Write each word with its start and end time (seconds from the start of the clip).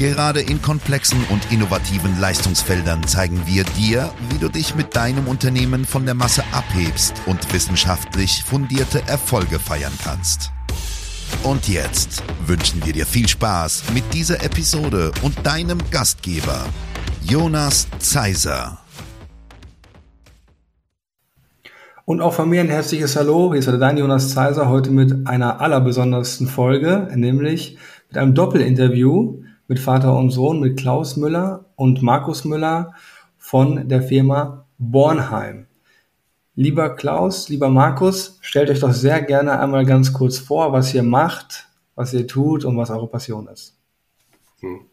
Gerade 0.00 0.40
in 0.40 0.62
komplexen 0.62 1.22
und 1.28 1.52
innovativen 1.52 2.18
Leistungsfeldern 2.18 3.06
zeigen 3.06 3.42
wir 3.44 3.64
dir, 3.64 4.10
wie 4.30 4.38
du 4.38 4.48
dich 4.48 4.74
mit 4.74 4.96
deinem 4.96 5.28
Unternehmen 5.28 5.84
von 5.84 6.06
der 6.06 6.14
Masse 6.14 6.42
abhebst 6.52 7.12
und 7.26 7.52
wissenschaftlich 7.52 8.42
fundierte 8.42 9.02
Erfolge 9.06 9.58
feiern 9.58 9.92
kannst. 10.02 10.52
Und 11.42 11.68
jetzt 11.68 12.22
wünschen 12.46 12.82
wir 12.86 12.94
dir 12.94 13.04
viel 13.04 13.28
Spaß 13.28 13.92
mit 13.92 14.04
dieser 14.14 14.42
Episode 14.42 15.12
und 15.20 15.46
deinem 15.46 15.78
Gastgeber, 15.90 16.64
Jonas 17.22 17.86
Zeiser. 17.98 18.78
Und 22.06 22.22
auch 22.22 22.32
von 22.32 22.48
mir 22.48 22.62
ein 22.62 22.70
herzliches 22.70 23.16
Hallo. 23.16 23.52
Hier 23.52 23.58
ist 23.58 23.68
dein 23.68 23.98
Jonas 23.98 24.32
Zeiser 24.32 24.70
heute 24.70 24.92
mit 24.92 25.26
einer 25.26 25.60
allerbesondersten 25.60 26.46
Folge, 26.46 27.06
nämlich 27.14 27.76
mit 28.08 28.16
einem 28.16 28.34
Doppelinterview 28.34 29.42
mit 29.70 29.78
Vater 29.78 30.16
und 30.16 30.30
Sohn, 30.30 30.58
mit 30.58 30.80
Klaus 30.80 31.16
Müller 31.16 31.64
und 31.76 32.02
Markus 32.02 32.44
Müller 32.44 32.92
von 33.38 33.88
der 33.88 34.02
Firma 34.02 34.66
Bornheim. 34.78 35.68
Lieber 36.56 36.96
Klaus, 36.96 37.48
lieber 37.48 37.68
Markus, 37.68 38.40
stellt 38.40 38.68
euch 38.68 38.80
doch 38.80 38.92
sehr 38.92 39.22
gerne 39.22 39.60
einmal 39.60 39.86
ganz 39.86 40.12
kurz 40.12 40.40
vor, 40.40 40.72
was 40.72 40.92
ihr 40.92 41.04
macht, 41.04 41.68
was 41.94 42.12
ihr 42.12 42.26
tut 42.26 42.64
und 42.64 42.76
was 42.76 42.90
eure 42.90 43.06
Passion 43.06 43.46
ist. 43.46 43.78
Hm. 44.58 44.86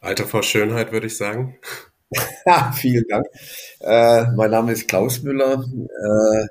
Alter 0.00 0.24
vor 0.24 0.42
Schönheit, 0.42 0.90
würde 0.90 1.06
ich 1.06 1.16
sagen. 1.16 1.56
Vielen 2.74 3.04
Dank. 3.08 3.26
Äh, 3.78 4.32
mein 4.32 4.50
Name 4.50 4.72
ist 4.72 4.88
Klaus 4.88 5.22
Müller. 5.22 5.64
Äh, 5.64 6.46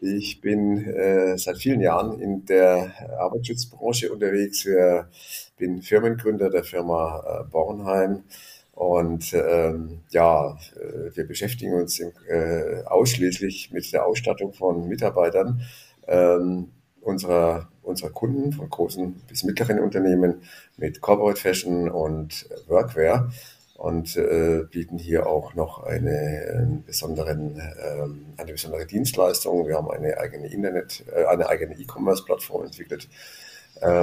ich 0.00 0.40
bin 0.40 0.82
äh, 0.82 1.36
seit 1.36 1.58
vielen 1.58 1.82
Jahren 1.82 2.18
in 2.22 2.46
der 2.46 2.90
Arbeitsschutzbranche 3.18 4.10
unterwegs. 4.10 4.64
Ich 4.64 5.47
bin 5.58 5.82
Firmengründer 5.82 6.50
der 6.50 6.64
Firma 6.64 7.22
äh, 7.26 7.50
Bornheim. 7.50 8.24
Und 8.72 9.34
ähm, 9.34 10.02
ja, 10.10 10.56
äh, 10.76 11.16
wir 11.16 11.26
beschäftigen 11.26 11.74
uns 11.74 11.98
im, 11.98 12.12
äh, 12.28 12.82
ausschließlich 12.84 13.72
mit 13.72 13.92
der 13.92 14.06
Ausstattung 14.06 14.52
von 14.52 14.88
Mitarbeitern 14.88 15.62
ähm, 16.06 16.68
unserer, 17.00 17.68
unserer 17.82 18.10
Kunden, 18.10 18.52
von 18.52 18.70
großen 18.70 19.14
bis 19.28 19.42
mittleren 19.42 19.80
Unternehmen, 19.80 20.42
mit 20.76 21.00
Corporate 21.00 21.40
Fashion 21.40 21.90
und 21.90 22.48
Workwear 22.68 23.30
und 23.74 24.16
äh, 24.16 24.62
bieten 24.70 24.98
hier 24.98 25.26
auch 25.26 25.54
noch 25.54 25.82
eine, 25.84 26.10
einen 26.52 26.84
besonderen, 26.84 27.60
ähm, 27.80 28.26
eine 28.36 28.52
besondere 28.52 28.86
Dienstleistung. 28.86 29.66
Wir 29.66 29.76
haben 29.76 29.90
eine 29.90 30.18
eigene 30.18 30.52
Internet, 30.52 31.04
äh, 31.12 31.24
eine 31.24 31.48
eigene 31.48 31.74
E-Commerce-Plattform 31.76 32.64
entwickelt, 32.64 33.04
äh, 33.04 33.47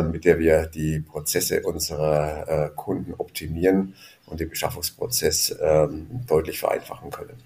mit 0.03 0.25
der 0.25 0.39
wir 0.39 0.67
die 0.67 0.99
Prozesse 0.99 1.61
unserer 1.61 2.47
äh, 2.47 2.69
Kunden 2.75 3.13
optimieren 3.17 3.95
und 4.25 4.39
den 4.39 4.49
Beschaffungsprozess 4.49 5.51
äh, 5.51 5.87
deutlich 6.27 6.59
vereinfachen 6.59 7.11
können. 7.11 7.37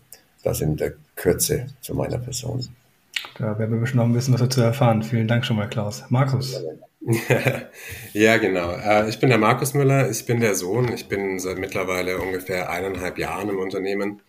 Das 0.43 0.61
in 0.61 0.77
der 0.77 0.93
Kürze 1.15 1.67
zu 1.81 1.93
meiner 1.93 2.17
Person. 2.17 2.67
Da 3.37 3.57
werden 3.59 3.73
wir 3.73 3.79
bestimmt 3.79 4.01
noch 4.01 4.05
ein 4.05 4.13
bisschen 4.13 4.33
was 4.33 4.41
dazu 4.41 4.61
erfahren. 4.61 5.03
Vielen 5.03 5.27
Dank 5.27 5.45
schon 5.45 5.57
mal, 5.57 5.67
Klaus. 5.67 6.03
Markus. 6.09 6.61
Ja, 8.13 8.37
genau. 8.37 8.73
Äh, 8.73 9.09
ich 9.09 9.19
bin 9.19 9.29
der 9.29 9.37
Markus 9.37 9.73
Müller, 9.73 10.09
ich 10.09 10.25
bin 10.25 10.41
der 10.41 10.55
Sohn. 10.55 10.91
Ich 10.91 11.07
bin 11.07 11.39
seit 11.39 11.57
mittlerweile 11.57 12.19
ungefähr 12.19 12.69
eineinhalb 12.69 13.17
Jahren 13.17 13.49
im 13.49 13.57
Unternehmen. 13.57 14.21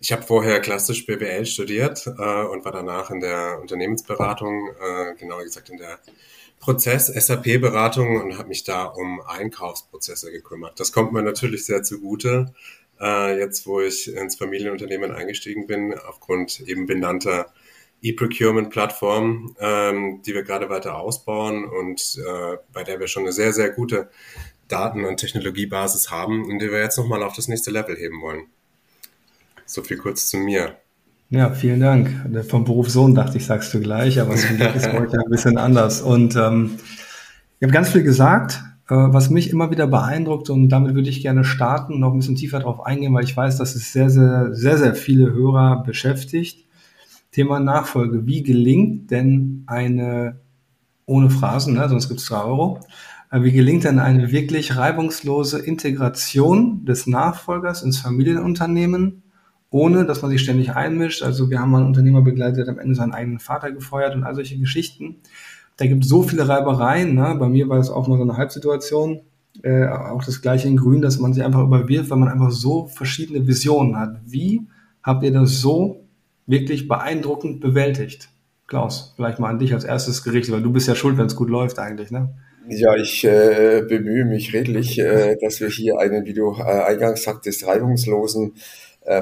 Ich 0.00 0.12
habe 0.12 0.22
vorher 0.22 0.60
klassisch 0.60 1.04
BWL 1.04 1.46
studiert 1.46 2.06
äh, 2.06 2.44
und 2.44 2.64
war 2.64 2.72
danach 2.72 3.10
in 3.10 3.20
der 3.20 3.58
Unternehmensberatung, 3.60 4.68
äh, 4.68 5.14
genauer 5.18 5.42
gesagt 5.42 5.70
in 5.70 5.78
der 5.78 5.98
Prozess-SAP-Beratung 6.62 8.20
und 8.22 8.38
habe 8.38 8.48
mich 8.48 8.64
da 8.64 8.84
um 8.84 9.20
Einkaufsprozesse 9.20 10.32
gekümmert. 10.32 10.80
Das 10.80 10.92
kommt 10.92 11.12
mir 11.12 11.22
natürlich 11.22 11.66
sehr 11.66 11.82
zugute, 11.82 12.54
jetzt 13.00 13.66
wo 13.66 13.80
ich 13.80 14.14
ins 14.14 14.36
Familienunternehmen 14.36 15.10
eingestiegen 15.10 15.66
bin, 15.66 15.92
aufgrund 15.92 16.60
eben 16.60 16.86
benannter 16.86 17.52
E-Procurement-Plattform, 18.02 19.56
ähm, 19.60 20.22
die 20.22 20.34
wir 20.34 20.42
gerade 20.42 20.68
weiter 20.68 20.98
ausbauen 20.98 21.64
und 21.64 22.18
äh, 22.18 22.58
bei 22.72 22.82
der 22.82 22.98
wir 22.98 23.06
schon 23.06 23.22
eine 23.22 23.32
sehr, 23.32 23.52
sehr 23.52 23.70
gute 23.70 24.10
Daten- 24.68 25.04
und 25.04 25.18
Technologiebasis 25.18 26.10
haben 26.10 26.44
und 26.44 26.58
die 26.58 26.70
wir 26.70 26.80
jetzt 26.80 26.98
nochmal 26.98 27.22
auf 27.22 27.34
das 27.34 27.48
nächste 27.48 27.70
Level 27.70 27.96
heben 27.96 28.20
wollen. 28.20 28.46
So 29.66 29.82
viel 29.82 29.98
kurz 29.98 30.28
zu 30.28 30.36
mir. 30.36 30.81
Ja, 31.32 31.48
vielen 31.48 31.80
Dank. 31.80 32.10
Vom 32.46 32.64
Beruf 32.64 32.90
Sohn 32.90 33.14
dachte 33.14 33.38
ich, 33.38 33.46
sagst 33.46 33.72
du 33.72 33.80
gleich, 33.80 34.20
aber 34.20 34.34
es 34.34 34.44
ist 34.44 34.92
heute 34.92 35.18
ein 35.18 35.30
bisschen 35.30 35.56
anders. 35.56 36.02
Und 36.02 36.36
ähm, 36.36 36.72
ihr 37.58 37.68
habt 37.68 37.72
ganz 37.72 37.88
viel 37.88 38.02
gesagt, 38.02 38.62
äh, 38.90 38.94
was 38.94 39.30
mich 39.30 39.48
immer 39.48 39.70
wieder 39.70 39.86
beeindruckt 39.86 40.50
und 40.50 40.68
damit 40.68 40.94
würde 40.94 41.08
ich 41.08 41.22
gerne 41.22 41.44
starten 41.44 41.94
und 41.94 42.00
noch 42.00 42.12
ein 42.12 42.18
bisschen 42.18 42.36
tiefer 42.36 42.60
drauf 42.60 42.84
eingehen, 42.84 43.14
weil 43.14 43.24
ich 43.24 43.34
weiß, 43.34 43.56
dass 43.56 43.74
es 43.74 43.94
sehr, 43.94 44.10
sehr, 44.10 44.52
sehr, 44.52 44.76
sehr 44.76 44.94
viele 44.94 45.32
Hörer 45.32 45.82
beschäftigt. 45.84 46.66
Thema 47.30 47.60
Nachfolge. 47.60 48.26
Wie 48.26 48.42
gelingt 48.42 49.10
denn 49.10 49.62
eine, 49.66 50.38
ohne 51.06 51.30
Phrasen, 51.30 51.72
ne, 51.72 51.88
sonst 51.88 52.08
gibt 52.08 52.20
es 52.20 52.26
drei 52.26 52.42
Euro, 52.42 52.78
äh, 53.30 53.42
wie 53.42 53.52
gelingt 53.52 53.84
denn 53.84 54.00
eine 54.00 54.32
wirklich 54.32 54.76
reibungslose 54.76 55.60
Integration 55.60 56.84
des 56.84 57.06
Nachfolgers 57.06 57.82
ins 57.82 58.00
Familienunternehmen, 58.00 59.22
ohne 59.72 60.06
dass 60.06 60.22
man 60.22 60.30
sich 60.30 60.40
ständig 60.40 60.72
einmischt? 60.72 61.22
Also 61.22 61.50
wir 61.50 61.58
haben 61.58 61.70
mal 61.70 61.78
einen 61.78 61.88
Unternehmer 61.88 62.22
begleitet, 62.22 62.66
der 62.66 62.74
am 62.74 62.78
Ende 62.78 62.94
seinen 62.94 63.12
eigenen 63.12 63.40
Vater 63.40 63.72
gefeuert 63.72 64.14
und 64.14 64.22
all 64.22 64.36
solche 64.36 64.58
Geschichten. 64.58 65.16
Da 65.76 65.86
gibt 65.86 66.04
es 66.04 66.10
so 66.10 66.22
viele 66.22 66.48
Reibereien. 66.48 67.14
Ne? 67.14 67.34
Bei 67.40 67.48
mir 67.48 67.68
war 67.68 67.78
das 67.78 67.90
auch 67.90 68.06
mal 68.06 68.16
so 68.16 68.22
eine 68.22 68.36
Halbsituation. 68.36 69.22
Äh, 69.62 69.86
auch 69.86 70.24
das 70.24 70.40
gleiche 70.40 70.68
in 70.68 70.76
Grün, 70.76 71.02
dass 71.02 71.18
man 71.18 71.34
sich 71.34 71.42
einfach 71.42 71.62
überwirft, 71.62 72.10
weil 72.10 72.18
man 72.18 72.28
einfach 72.28 72.52
so 72.52 72.86
verschiedene 72.86 73.46
Visionen 73.46 73.98
hat. 73.98 74.20
Wie 74.24 74.62
habt 75.02 75.24
ihr 75.24 75.32
das 75.32 75.60
so 75.60 76.02
wirklich 76.46 76.88
beeindruckend 76.88 77.60
bewältigt. 77.60 78.28
Klaus, 78.66 79.12
vielleicht 79.16 79.38
mal 79.38 79.50
an 79.50 79.58
dich 79.58 79.74
als 79.74 79.84
erstes 79.84 80.22
gerichtet, 80.22 80.54
weil 80.54 80.62
du 80.62 80.72
bist 80.72 80.88
ja 80.88 80.94
schuld, 80.94 81.18
wenn 81.18 81.26
es 81.26 81.36
gut 81.36 81.50
läuft 81.50 81.78
eigentlich, 81.78 82.10
ne? 82.10 82.34
Ja, 82.68 82.94
ich 82.94 83.24
äh, 83.24 83.82
bemühe 83.88 84.24
mich 84.24 84.52
redlich, 84.52 84.98
äh, 84.98 85.36
dass 85.40 85.60
wir 85.60 85.68
hier 85.68 85.98
einen, 85.98 86.24
wie 86.26 86.32
du 86.32 86.52
äh, 86.52 86.62
eingangs 86.62 87.24
sagtest, 87.24 87.66
reibungslosen 87.66 88.54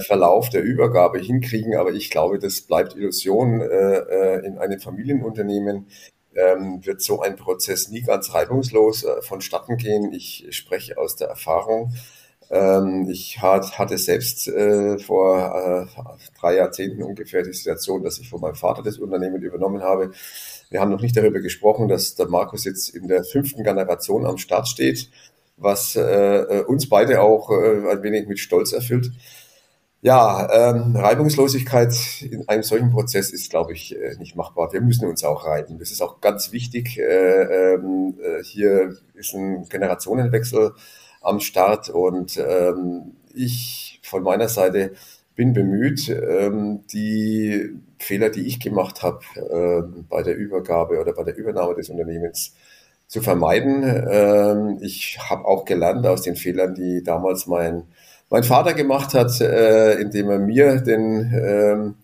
Verlauf 0.01 0.51
der 0.51 0.63
Übergabe 0.63 1.19
hinkriegen. 1.19 1.77
Aber 1.77 1.93
ich 1.93 2.11
glaube, 2.11 2.39
das 2.39 2.61
bleibt 2.63 2.97
Illusion. 2.97 3.61
Äh, 3.61 3.67
äh, 3.67 4.47
in 4.47 4.59
einem 4.59 4.81
Familienunternehmen 4.81 5.87
ähm, 6.35 6.85
wird 6.85 7.03
so 7.03 7.21
ein 7.21 7.37
Prozess 7.37 7.89
nie 7.89 8.03
ganz 8.03 8.35
reibungslos 8.35 9.05
äh, 9.05 9.23
vonstatten 9.23 9.77
gehen. 9.77 10.13
Ich 10.13 10.47
spreche 10.51 10.99
aus 10.99 11.17
der 11.17 11.29
Erfahrung. 11.29 11.93
Ähm, 12.51 13.09
ich 13.09 13.41
hat, 13.41 13.79
hatte 13.79 13.97
selbst 13.97 14.49
äh, 14.49 14.99
vor 14.99 15.89
äh, 15.97 16.03
drei 16.41 16.57
Jahrzehnten 16.57 17.03
ungefähr 17.03 17.43
die 17.43 17.53
Situation, 17.53 18.03
dass 18.03 18.19
ich 18.19 18.29
von 18.29 18.41
meinem 18.41 18.57
Vater 18.57 18.83
das 18.83 18.99
Unternehmen 18.99 19.41
übernommen 19.41 19.83
habe. 19.83 20.11
Wir 20.69 20.81
haben 20.81 20.91
noch 20.91 21.01
nicht 21.01 21.17
darüber 21.17 21.41
gesprochen, 21.41 21.89
dass 21.89 22.17
der 22.17 22.29
Markus 22.29 22.65
jetzt 22.65 22.89
in 22.89 23.07
der 23.07 23.23
fünften 23.25 23.63
Generation 23.63 24.27
am 24.27 24.39
Start 24.39 24.69
steht, 24.69 25.11
was 25.57 25.95
äh, 25.95 26.01
äh 26.03 26.65
uns 26.65 26.89
beide 26.89 27.21
auch 27.23 27.51
äh, 27.51 27.91
ein 27.91 28.03
wenig 28.03 28.27
mit 28.27 28.41
Stolz 28.41 28.73
erfüllt. 28.73 29.13
Ja, 30.03 30.49
ähm, 30.51 30.97
Reibungslosigkeit 30.97 31.95
in 32.23 32.49
einem 32.49 32.63
solchen 32.63 32.91
Prozess 32.91 33.31
ist, 33.33 33.51
glaube 33.51 33.75
ich, 33.75 33.95
äh, 33.95 34.17
nicht 34.19 34.35
machbar. 34.35 34.73
Wir 34.73 34.81
müssen 34.81 35.07
uns 35.07 35.23
auch 35.25 35.45
reiben. 35.45 35.79
Das 35.79 35.91
ist 35.91 36.01
auch 36.01 36.23
ganz 36.23 36.53
wichtig. 36.53 36.99
Äh, 36.99 37.75
ähm, 37.75 38.15
äh, 38.23 38.43
hier 38.43 38.97
ist 39.15 39.35
ein 39.35 39.69
Generationenwechsel 39.69 40.73
am 41.21 41.41
Start. 41.41 41.91
Und 41.91 42.39
ähm, 42.39 43.17
ich 43.35 44.01
von 44.03 44.23
meiner 44.23 44.49
Seite 44.49 44.93
bin 45.37 45.53
bemüht, 45.53 46.09
ähm, 46.09 46.81
die 46.93 47.71
Fehler, 47.99 48.31
die 48.31 48.47
ich 48.47 48.59
gemacht 48.59 49.03
habe 49.03 49.21
ähm, 49.37 50.07
bei 50.09 50.23
der 50.23 50.35
Übergabe 50.37 50.99
oder 50.99 51.13
bei 51.13 51.25
der 51.25 51.37
Übernahme 51.37 51.75
des 51.75 51.91
Unternehmens, 51.91 52.55
zu 53.07 53.21
vermeiden. 53.21 53.83
Ähm, 54.11 54.79
ich 54.81 55.19
habe 55.19 55.45
auch 55.45 55.65
gelernt 55.65 56.07
aus 56.07 56.23
den 56.23 56.37
Fehlern, 56.37 56.75
die 56.75 57.03
damals 57.03 57.47
mein, 57.49 57.83
mein 58.31 58.45
Vater 58.45 58.75
gemacht 58.75 59.13
hat, 59.13 59.41
äh, 59.41 59.95
indem 60.01 60.31
er 60.31 60.39
mir 60.39 60.81
den 60.81 61.33
ähm, 61.35 61.95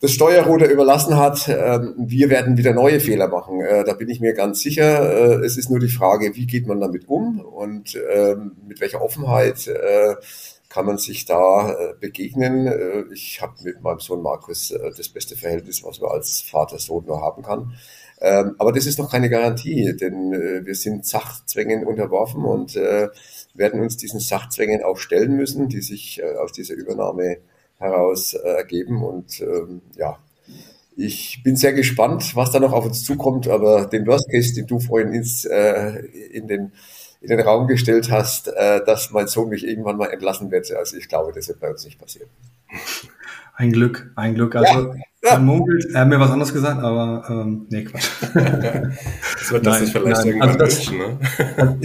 das 0.00 0.12
Steuerruder 0.12 0.70
überlassen 0.70 1.16
hat. 1.16 1.48
Ähm, 1.48 1.94
wir 1.98 2.30
werden 2.30 2.56
wieder 2.56 2.72
neue 2.72 3.00
Fehler 3.00 3.28
machen. 3.28 3.60
Äh, 3.60 3.84
da 3.84 3.94
bin 3.94 4.08
ich 4.08 4.20
mir 4.20 4.32
ganz 4.32 4.60
sicher. 4.60 5.12
Äh, 5.12 5.44
es 5.44 5.56
ist 5.56 5.70
nur 5.70 5.80
die 5.80 5.88
Frage, 5.88 6.34
wie 6.34 6.46
geht 6.46 6.66
man 6.66 6.80
damit 6.80 7.08
um 7.08 7.40
und 7.40 7.98
ähm, 8.10 8.52
mit 8.66 8.80
welcher 8.80 9.02
Offenheit. 9.02 9.68
Kann 10.68 10.84
man 10.84 10.98
sich 10.98 11.24
da 11.24 11.72
äh, 11.72 11.94
begegnen. 11.98 12.66
Äh, 12.66 13.04
ich 13.14 13.40
habe 13.40 13.54
mit 13.62 13.80
meinem 13.80 14.00
Sohn 14.00 14.20
Markus 14.20 14.70
äh, 14.70 14.90
das 14.94 15.08
beste 15.08 15.34
Verhältnis, 15.34 15.82
was 15.82 15.98
man 16.00 16.10
als 16.10 16.42
Vater-Sohn 16.42 17.06
nur 17.06 17.22
haben 17.22 17.42
kann. 17.42 17.72
Ähm, 18.20 18.54
aber 18.58 18.72
das 18.72 18.84
ist 18.84 18.98
noch 18.98 19.10
keine 19.10 19.30
Garantie, 19.30 19.96
denn 19.96 20.32
wir 20.66 20.74
sind 20.74 21.06
Sachzwängen 21.06 21.86
unterworfen 21.86 22.44
und 22.44 22.74
werden 22.74 23.80
uns 23.80 23.96
diesen 23.96 24.18
Sachzwängen 24.18 24.82
auch 24.82 24.98
stellen 24.98 25.36
müssen, 25.36 25.68
die 25.68 25.80
sich 25.80 26.20
aus 26.42 26.50
dieser 26.50 26.74
Übernahme 26.74 27.38
heraus 27.78 28.34
ergeben. 28.34 29.04
Und 29.04 29.40
ähm, 29.40 29.82
ja, 29.96 30.18
ich 30.96 31.42
bin 31.44 31.54
sehr 31.54 31.72
gespannt, 31.72 32.34
was 32.34 32.50
da 32.50 32.58
noch 32.58 32.72
auf 32.72 32.86
uns 32.86 33.04
zukommt, 33.04 33.46
aber 33.46 33.86
den 33.86 34.04
Worst 34.04 34.28
Case, 34.32 34.52
den 34.52 34.66
du 34.66 34.80
vorhin 34.80 35.12
ins, 35.12 35.44
in 35.44 36.48
den 36.48 36.72
in 37.20 37.28
den 37.28 37.40
Raum 37.40 37.66
gestellt 37.66 38.10
hast, 38.10 38.48
äh, 38.48 38.84
dass 38.84 39.10
mein 39.10 39.26
Sohn 39.26 39.48
mich 39.48 39.66
irgendwann 39.66 39.96
mal 39.96 40.06
entlassen 40.06 40.50
wird. 40.50 40.70
Also 40.72 40.96
ich 40.96 41.08
glaube, 41.08 41.32
das 41.32 41.48
wird 41.48 41.60
bei 41.60 41.70
uns 41.70 41.84
nicht 41.84 41.98
passieren. 41.98 42.28
Ein 43.54 43.72
Glück, 43.72 44.12
ein 44.14 44.34
Glück. 44.34 44.54
Also 44.54 44.94
ja, 45.24 45.32
ja. 45.32 45.38
munkelt, 45.38 45.86
er 45.92 46.02
hat 46.02 46.08
mir 46.08 46.20
was 46.20 46.30
anderes 46.30 46.52
gesagt, 46.52 46.80
aber 46.80 47.24
ähm, 47.28 47.66
nee, 47.70 47.84
Quatsch. 47.84 48.08
das 48.34 49.52
wird 49.52 49.66
das 49.66 49.80
nein, 49.80 49.88
vielleicht 49.88 50.16
nein. 50.18 50.26
irgendwann 50.26 50.48
also 50.48 50.58
das, 50.58 50.78
wünschen, 50.78 50.98
ne? 50.98 51.78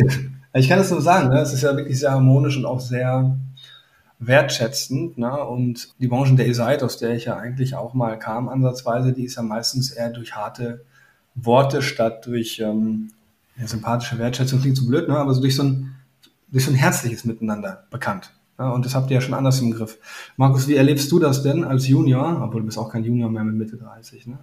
ich 0.53 0.69
kann 0.69 0.77
das 0.77 0.91
nur 0.91 1.01
sagen, 1.01 1.29
ne? 1.29 1.39
es 1.39 1.51
ist 1.51 1.63
ja 1.63 1.75
wirklich 1.75 1.99
sehr 1.99 2.11
harmonisch 2.11 2.57
und 2.57 2.65
auch 2.65 2.79
sehr 2.79 3.35
wertschätzend. 4.19 5.17
Ne? 5.17 5.31
Und 5.43 5.89
die 5.99 6.07
Branche, 6.07 6.35
der 6.35 6.45
ihr 6.45 6.55
seid, 6.55 6.83
aus 6.83 6.97
der 6.97 7.13
ich 7.13 7.25
ja 7.25 7.37
eigentlich 7.37 7.75
auch 7.75 7.93
mal 7.93 8.19
kam, 8.19 8.49
ansatzweise, 8.49 9.13
die 9.13 9.25
ist 9.25 9.35
ja 9.35 9.41
meistens 9.41 9.91
eher 9.91 10.09
durch 10.09 10.35
harte 10.35 10.85
Worte 11.35 11.81
statt 11.81 12.25
durch 12.27 12.59
ähm, 12.59 13.09
ja, 13.57 13.67
sympathische 13.67 14.17
Wertschätzung 14.17 14.61
klingt 14.61 14.77
so 14.77 14.85
blöd, 14.85 15.07
ne? 15.07 15.17
aber 15.17 15.33
so 15.33 15.41
durch 15.41 15.55
so 15.55 15.63
ein, 15.63 15.95
durch 16.51 16.65
so 16.65 16.71
ein 16.71 16.75
herzliches 16.75 17.25
Miteinander 17.25 17.85
bekannt. 17.91 18.31
Ja, 18.59 18.69
und 18.69 18.85
das 18.85 18.93
habt 18.93 19.09
ihr 19.09 19.15
ja 19.15 19.21
schon 19.21 19.33
anders 19.33 19.59
im 19.61 19.71
Griff. 19.71 19.97
Markus, 20.37 20.67
wie 20.67 20.75
erlebst 20.75 21.11
du 21.11 21.17
das 21.17 21.41
denn 21.41 21.63
als 21.63 21.87
Junior? 21.87 22.39
Obwohl 22.43 22.61
du 22.61 22.67
bist 22.67 22.77
auch 22.77 22.91
kein 22.91 23.03
Junior 23.03 23.27
mehr 23.27 23.43
mit 23.43 23.55
Mitte 23.55 23.77
30, 23.77 24.27
ne? 24.27 24.37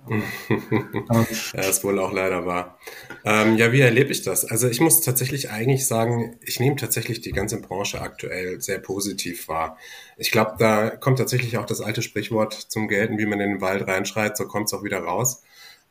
Aber, 1.09 1.27
ja, 1.55 1.61
ist 1.61 1.85
wohl 1.85 1.97
auch 2.01 2.13
leider 2.13 2.45
wahr. 2.45 2.77
Ähm, 3.25 3.57
ja, 3.57 3.71
wie 3.71 3.81
erlebe 3.81 4.11
ich 4.11 4.23
das? 4.23 4.45
Also 4.45 4.67
ich 4.67 4.81
muss 4.81 5.01
tatsächlich 5.01 5.51
eigentlich 5.51 5.87
sagen, 5.87 6.37
ich 6.45 6.59
nehme 6.59 6.75
tatsächlich 6.75 7.21
die 7.21 7.31
ganze 7.31 7.61
Branche 7.61 8.01
aktuell 8.01 8.61
sehr 8.61 8.81
positiv 8.81 9.47
wahr. 9.47 9.79
Ich 10.17 10.33
glaube, 10.33 10.57
da 10.59 10.91
kommt 10.91 11.19
tatsächlich 11.19 11.57
auch 11.59 11.67
das 11.67 11.81
alte 11.81 12.03
Sprichwort 12.03 12.53
zum 12.53 12.89
Gelten, 12.89 13.17
wie 13.17 13.27
man 13.27 13.39
in 13.39 13.51
den 13.51 13.61
Wald 13.61 13.87
reinschreit, 13.87 14.37
so 14.37 14.45
kommt 14.47 14.67
es 14.67 14.75
auch 14.75 14.83
wieder 14.83 14.99
raus. 14.99 15.45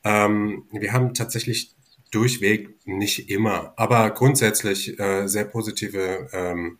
Ähm, 0.03 0.63
wir 0.71 0.91
haben 0.91 1.13
tatsächlich 1.13 1.73
durchweg 2.11 2.75
nicht 2.85 3.29
immer, 3.29 3.73
aber 3.75 4.09
grundsätzlich 4.11 4.99
äh, 4.99 5.27
sehr 5.27 5.45
positive 5.45 6.27
ähm, 6.33 6.79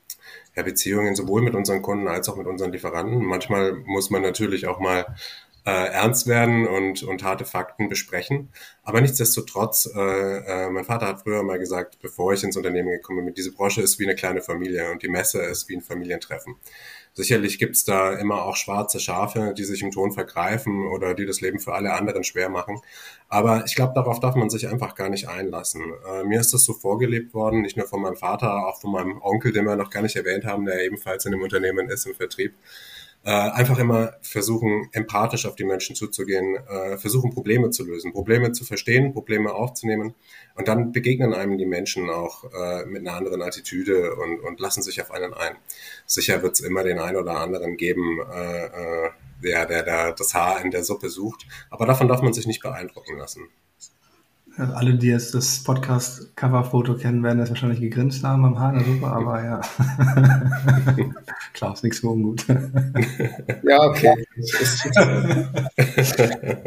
ja, 0.55 0.63
Beziehungen 0.63 1.15
sowohl 1.15 1.41
mit 1.41 1.55
unseren 1.55 1.81
Kunden 1.81 2.07
als 2.07 2.27
auch 2.29 2.35
mit 2.35 2.47
unseren 2.47 2.71
Lieferanten. 2.71 3.23
Manchmal 3.23 3.73
muss 3.85 4.09
man 4.09 4.21
natürlich 4.21 4.67
auch 4.67 4.79
mal 4.79 5.05
äh, 5.69 5.91
ernst 5.91 6.27
werden 6.27 6.67
und, 6.67 7.03
und 7.03 7.23
harte 7.23 7.45
Fakten 7.45 7.89
besprechen. 7.89 8.49
Aber 8.83 9.01
nichtsdestotrotz, 9.01 9.87
äh, 9.95 9.99
äh, 9.99 10.69
mein 10.69 10.83
Vater 10.83 11.07
hat 11.07 11.21
früher 11.21 11.43
mal 11.43 11.59
gesagt, 11.59 11.99
bevor 12.01 12.33
ich 12.33 12.43
ins 12.43 12.57
Unternehmen 12.57 12.89
gekommen 12.89 13.25
bin, 13.25 13.33
diese 13.35 13.51
Branche 13.51 13.81
ist 13.81 13.99
wie 13.99 14.05
eine 14.05 14.15
kleine 14.15 14.41
Familie 14.41 14.91
und 14.91 15.03
die 15.03 15.09
Messe 15.09 15.41
ist 15.41 15.69
wie 15.69 15.75
ein 15.75 15.81
Familientreffen. 15.81 16.55
Sicherlich 17.13 17.59
gibt's 17.59 17.83
da 17.83 18.13
immer 18.13 18.43
auch 18.43 18.55
schwarze 18.55 18.99
Schafe, 18.99 19.53
die 19.55 19.63
sich 19.63 19.81
im 19.81 19.91
Ton 19.91 20.11
vergreifen 20.11 20.87
oder 20.87 21.13
die 21.13 21.25
das 21.25 21.41
Leben 21.41 21.59
für 21.59 21.73
alle 21.73 21.93
anderen 21.93 22.23
schwer 22.23 22.49
machen. 22.49 22.79
Aber 23.27 23.63
ich 23.65 23.75
glaube, 23.75 23.93
darauf 23.93 24.19
darf 24.19 24.35
man 24.35 24.49
sich 24.49 24.67
einfach 24.69 24.95
gar 24.95 25.09
nicht 25.09 25.27
einlassen. 25.27 25.83
Äh, 26.09 26.23
mir 26.23 26.39
ist 26.39 26.53
das 26.53 26.63
so 26.63 26.73
vorgelebt 26.73 27.33
worden, 27.33 27.61
nicht 27.61 27.77
nur 27.77 27.87
von 27.87 28.01
meinem 28.01 28.15
Vater, 28.15 28.67
auch 28.67 28.81
von 28.81 28.91
meinem 28.91 29.21
Onkel, 29.21 29.51
den 29.51 29.65
wir 29.65 29.75
noch 29.75 29.89
gar 29.89 30.01
nicht 30.01 30.15
erwähnt 30.15 30.45
haben, 30.45 30.65
der 30.65 30.83
ebenfalls 30.83 31.25
in 31.25 31.31
dem 31.31 31.41
Unternehmen 31.41 31.89
ist 31.89 32.07
im 32.07 32.15
Vertrieb 32.15 32.53
äh, 33.23 33.31
einfach 33.31 33.79
immer 33.79 34.13
versuchen, 34.21 34.89
empathisch 34.93 35.45
auf 35.45 35.55
die 35.55 35.65
Menschen 35.65 35.95
zuzugehen, 35.95 36.55
äh, 36.55 36.97
versuchen, 36.97 37.31
Probleme 37.31 37.69
zu 37.69 37.85
lösen, 37.85 38.13
Probleme 38.13 38.53
zu 38.53 38.63
verstehen, 38.63 39.13
Probleme 39.13 39.53
aufzunehmen. 39.53 40.15
Und 40.55 40.67
dann 40.67 40.91
begegnen 40.91 41.33
einem 41.33 41.57
die 41.57 41.65
Menschen 41.65 42.09
auch 42.09 42.45
äh, 42.53 42.85
mit 42.85 43.05
einer 43.05 43.17
anderen 43.17 43.41
Attitüde 43.41 44.15
und, 44.15 44.39
und 44.39 44.59
lassen 44.59 44.81
sich 44.81 45.01
auf 45.01 45.11
einen 45.11 45.33
ein. 45.33 45.55
Sicher 46.05 46.41
wird 46.43 46.53
es 46.53 46.61
immer 46.61 46.83
den 46.83 46.99
einen 46.99 47.17
oder 47.17 47.39
anderen 47.39 47.75
geben, 47.75 48.19
äh, 48.21 48.65
äh, 48.65 49.09
der, 49.43 49.65
der, 49.65 49.83
der 49.83 50.11
das 50.13 50.33
Haar 50.33 50.63
in 50.63 50.71
der 50.71 50.83
Suppe 50.83 51.09
sucht. 51.09 51.45
Aber 51.69 51.85
davon 51.85 52.07
darf 52.07 52.21
man 52.21 52.33
sich 52.33 52.47
nicht 52.47 52.61
beeindrucken 52.61 53.17
lassen. 53.17 53.49
Also 54.59 54.73
alle, 54.73 54.95
die 54.95 55.07
jetzt 55.07 55.33
das 55.33 55.63
Podcast-Cover-Foto 55.63 56.95
kennen, 56.95 57.23
werden 57.23 57.37
das 57.37 57.47
wahrscheinlich 57.47 57.79
gegrinst 57.79 58.25
haben 58.25 58.43
am 58.43 58.55
der 58.75 58.83
Suppe, 58.83 59.07
aber 59.07 59.41
ja. 59.41 59.61
Klaus, 61.53 61.81
nichts 61.81 62.01
so 62.01 62.09
ungut. 62.09 62.45
ja, 63.63 63.81
okay. 63.83 64.25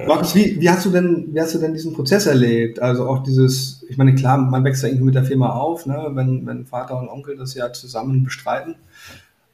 Markus, 0.06 0.34
wie, 0.34 0.58
wie, 0.58 0.70
hast 0.70 0.86
du 0.86 0.90
denn, 0.90 1.28
wie 1.32 1.40
hast 1.40 1.54
du 1.54 1.58
denn 1.58 1.74
diesen 1.74 1.92
Prozess 1.92 2.24
erlebt? 2.24 2.80
Also 2.80 3.06
auch 3.06 3.22
dieses, 3.22 3.84
ich 3.90 3.98
meine, 3.98 4.14
klar, 4.14 4.38
man 4.38 4.64
wächst 4.64 4.82
ja 4.82 4.88
irgendwie 4.88 5.06
mit 5.06 5.14
der 5.14 5.24
Firma 5.24 5.50
auf, 5.50 5.84
ne? 5.84 6.12
wenn, 6.14 6.46
wenn 6.46 6.64
Vater 6.64 6.98
und 6.98 7.10
Onkel 7.10 7.36
das 7.36 7.52
ja 7.52 7.74
zusammen 7.74 8.24
bestreiten. 8.24 8.76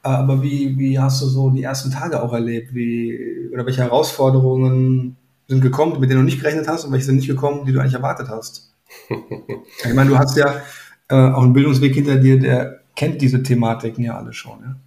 Aber 0.01 0.41
wie, 0.41 0.77
wie 0.77 0.97
hast 0.97 1.21
du 1.21 1.25
so 1.25 1.49
die 1.49 1.63
ersten 1.63 1.91
Tage 1.91 2.23
auch 2.23 2.31
erlebt? 2.31 2.73
Wie, 2.73 3.49
oder 3.51 3.65
welche 3.65 3.81
Herausforderungen 3.81 5.17
sind 5.49 5.61
gekommen, 5.61 5.99
mit 5.99 6.09
denen 6.09 6.21
du 6.21 6.25
nicht 6.25 6.39
gerechnet 6.39 6.67
hast 6.67 6.85
und 6.85 6.93
welche 6.93 7.07
sind 7.07 7.15
nicht 7.15 7.27
gekommen, 7.27 7.65
die 7.65 7.73
du 7.73 7.79
eigentlich 7.79 7.95
erwartet 7.95 8.29
hast? 8.29 8.71
ich 9.09 9.93
meine, 9.93 10.11
du 10.11 10.17
hast 10.17 10.37
ja 10.37 10.61
äh, 11.09 11.15
auch 11.15 11.41
einen 11.41 11.53
Bildungsweg 11.53 11.93
hinter 11.93 12.17
dir, 12.17 12.39
der 12.39 12.81
kennt 12.95 13.21
diese 13.21 13.41
Thematiken 13.41 14.03
ja 14.03 14.15
alle 14.15 14.31
schon. 14.31 14.77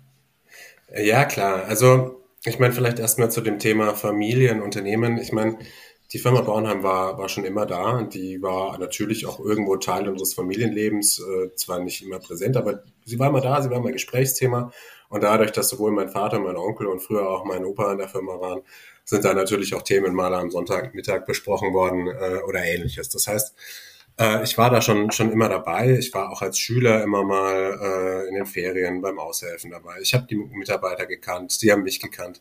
Ja, 0.94 1.02
ja 1.02 1.24
klar. 1.24 1.64
Also 1.66 2.22
ich 2.44 2.58
meine, 2.58 2.72
vielleicht 2.72 3.00
erstmal 3.00 3.30
zu 3.30 3.40
dem 3.40 3.58
Thema 3.58 3.94
Familien, 3.94 4.62
Unternehmen. 4.62 5.18
Ich 5.18 5.32
meine, 5.32 5.58
die 6.12 6.18
Firma 6.18 6.42
Bornheim 6.42 6.82
war, 6.82 7.18
war 7.18 7.28
schon 7.28 7.44
immer 7.44 7.66
da 7.66 7.98
und 7.98 8.14
die 8.14 8.40
war 8.42 8.78
natürlich 8.78 9.26
auch 9.26 9.40
irgendwo 9.40 9.76
Teil 9.76 10.08
unseres 10.08 10.34
Familienlebens, 10.34 11.20
äh, 11.20 11.54
zwar 11.56 11.80
nicht 11.80 12.02
immer 12.04 12.18
präsent, 12.18 12.56
aber 12.56 12.82
sie 13.04 13.18
war 13.18 13.30
immer 13.30 13.40
da, 13.40 13.62
sie 13.62 13.70
war 13.70 13.78
immer 13.78 13.92
Gesprächsthema. 13.92 14.70
Und 15.08 15.24
dadurch, 15.24 15.52
dass 15.52 15.68
sowohl 15.68 15.90
mein 15.90 16.08
Vater, 16.08 16.38
mein 16.38 16.56
Onkel 16.56 16.86
und 16.86 17.00
früher 17.00 17.28
auch 17.28 17.44
mein 17.44 17.64
Opa 17.64 17.92
in 17.92 17.98
der 17.98 18.08
Firma 18.08 18.40
waren, 18.40 18.62
sind 19.04 19.24
da 19.24 19.34
natürlich 19.34 19.74
auch 19.74 19.82
Themen 19.82 20.14
mal 20.14 20.34
am 20.34 20.50
Sonntagmittag 20.50 21.26
besprochen 21.26 21.72
worden 21.72 22.08
äh, 22.08 22.40
oder 22.46 22.64
ähnliches. 22.64 23.08
Das 23.08 23.26
heißt, 23.26 23.54
äh, 24.18 24.44
ich 24.44 24.56
war 24.58 24.70
da 24.70 24.80
schon, 24.82 25.10
schon 25.10 25.32
immer 25.32 25.48
dabei. 25.48 25.96
Ich 25.98 26.12
war 26.14 26.30
auch 26.30 26.42
als 26.42 26.58
Schüler 26.58 27.02
immer 27.02 27.24
mal 27.24 27.78
äh, 27.80 28.28
in 28.28 28.34
den 28.34 28.46
Ferien 28.46 29.00
beim 29.00 29.18
Aushelfen 29.18 29.70
dabei. 29.70 29.98
Ich 30.00 30.14
habe 30.14 30.26
die 30.26 30.36
Mitarbeiter 30.36 31.06
gekannt, 31.06 31.60
die 31.62 31.72
haben 31.72 31.82
mich 31.82 32.00
gekannt. 32.00 32.40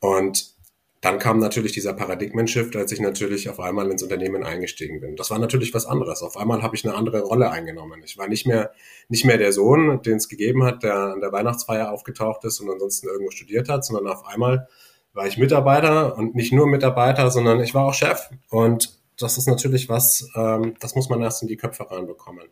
Und 0.00 0.54
dann 1.00 1.18
kam 1.18 1.38
natürlich 1.38 1.72
dieser 1.72 1.92
Paradigmen-Shift, 1.92 2.76
als 2.76 2.90
ich 2.90 2.98
natürlich 2.98 3.50
auf 3.50 3.60
einmal 3.60 3.90
ins 3.90 4.02
Unternehmen 4.02 4.42
eingestiegen 4.42 5.00
bin. 5.00 5.16
Das 5.16 5.30
war 5.30 5.38
natürlich 5.38 5.74
was 5.74 5.84
anderes. 5.84 6.22
Auf 6.22 6.38
einmal 6.38 6.62
habe 6.62 6.76
ich 6.76 6.84
eine 6.84 6.94
andere 6.94 7.20
Rolle 7.20 7.50
eingenommen. 7.50 8.00
Ich 8.06 8.16
war 8.16 8.26
nicht 8.26 8.46
mehr, 8.46 8.72
nicht 9.10 9.26
mehr 9.26 9.36
der 9.36 9.52
Sohn, 9.52 10.00
den 10.00 10.16
es 10.16 10.30
gegeben 10.30 10.64
hat, 10.64 10.82
der 10.82 10.96
an 10.96 11.20
der 11.20 11.30
Weihnachtsfeier 11.30 11.92
aufgetaucht 11.92 12.44
ist 12.44 12.60
und 12.60 12.70
ansonsten 12.70 13.08
irgendwo 13.08 13.30
studiert 13.30 13.68
hat, 13.68 13.84
sondern 13.84 14.06
auf 14.06 14.24
einmal 14.24 14.66
war 15.14 15.26
ich 15.26 15.38
Mitarbeiter 15.38 16.16
und 16.16 16.34
nicht 16.34 16.52
nur 16.52 16.66
Mitarbeiter, 16.66 17.30
sondern 17.30 17.60
ich 17.60 17.72
war 17.72 17.86
auch 17.86 17.94
Chef. 17.94 18.28
Und 18.50 18.98
das 19.18 19.38
ist 19.38 19.46
natürlich 19.46 19.88
was, 19.88 20.28
ähm, 20.34 20.74
das 20.80 20.94
muss 20.94 21.08
man 21.08 21.22
erst 21.22 21.42
in 21.42 21.48
die 21.48 21.56
Köpfe 21.56 21.90
reinbekommen. 21.90 22.48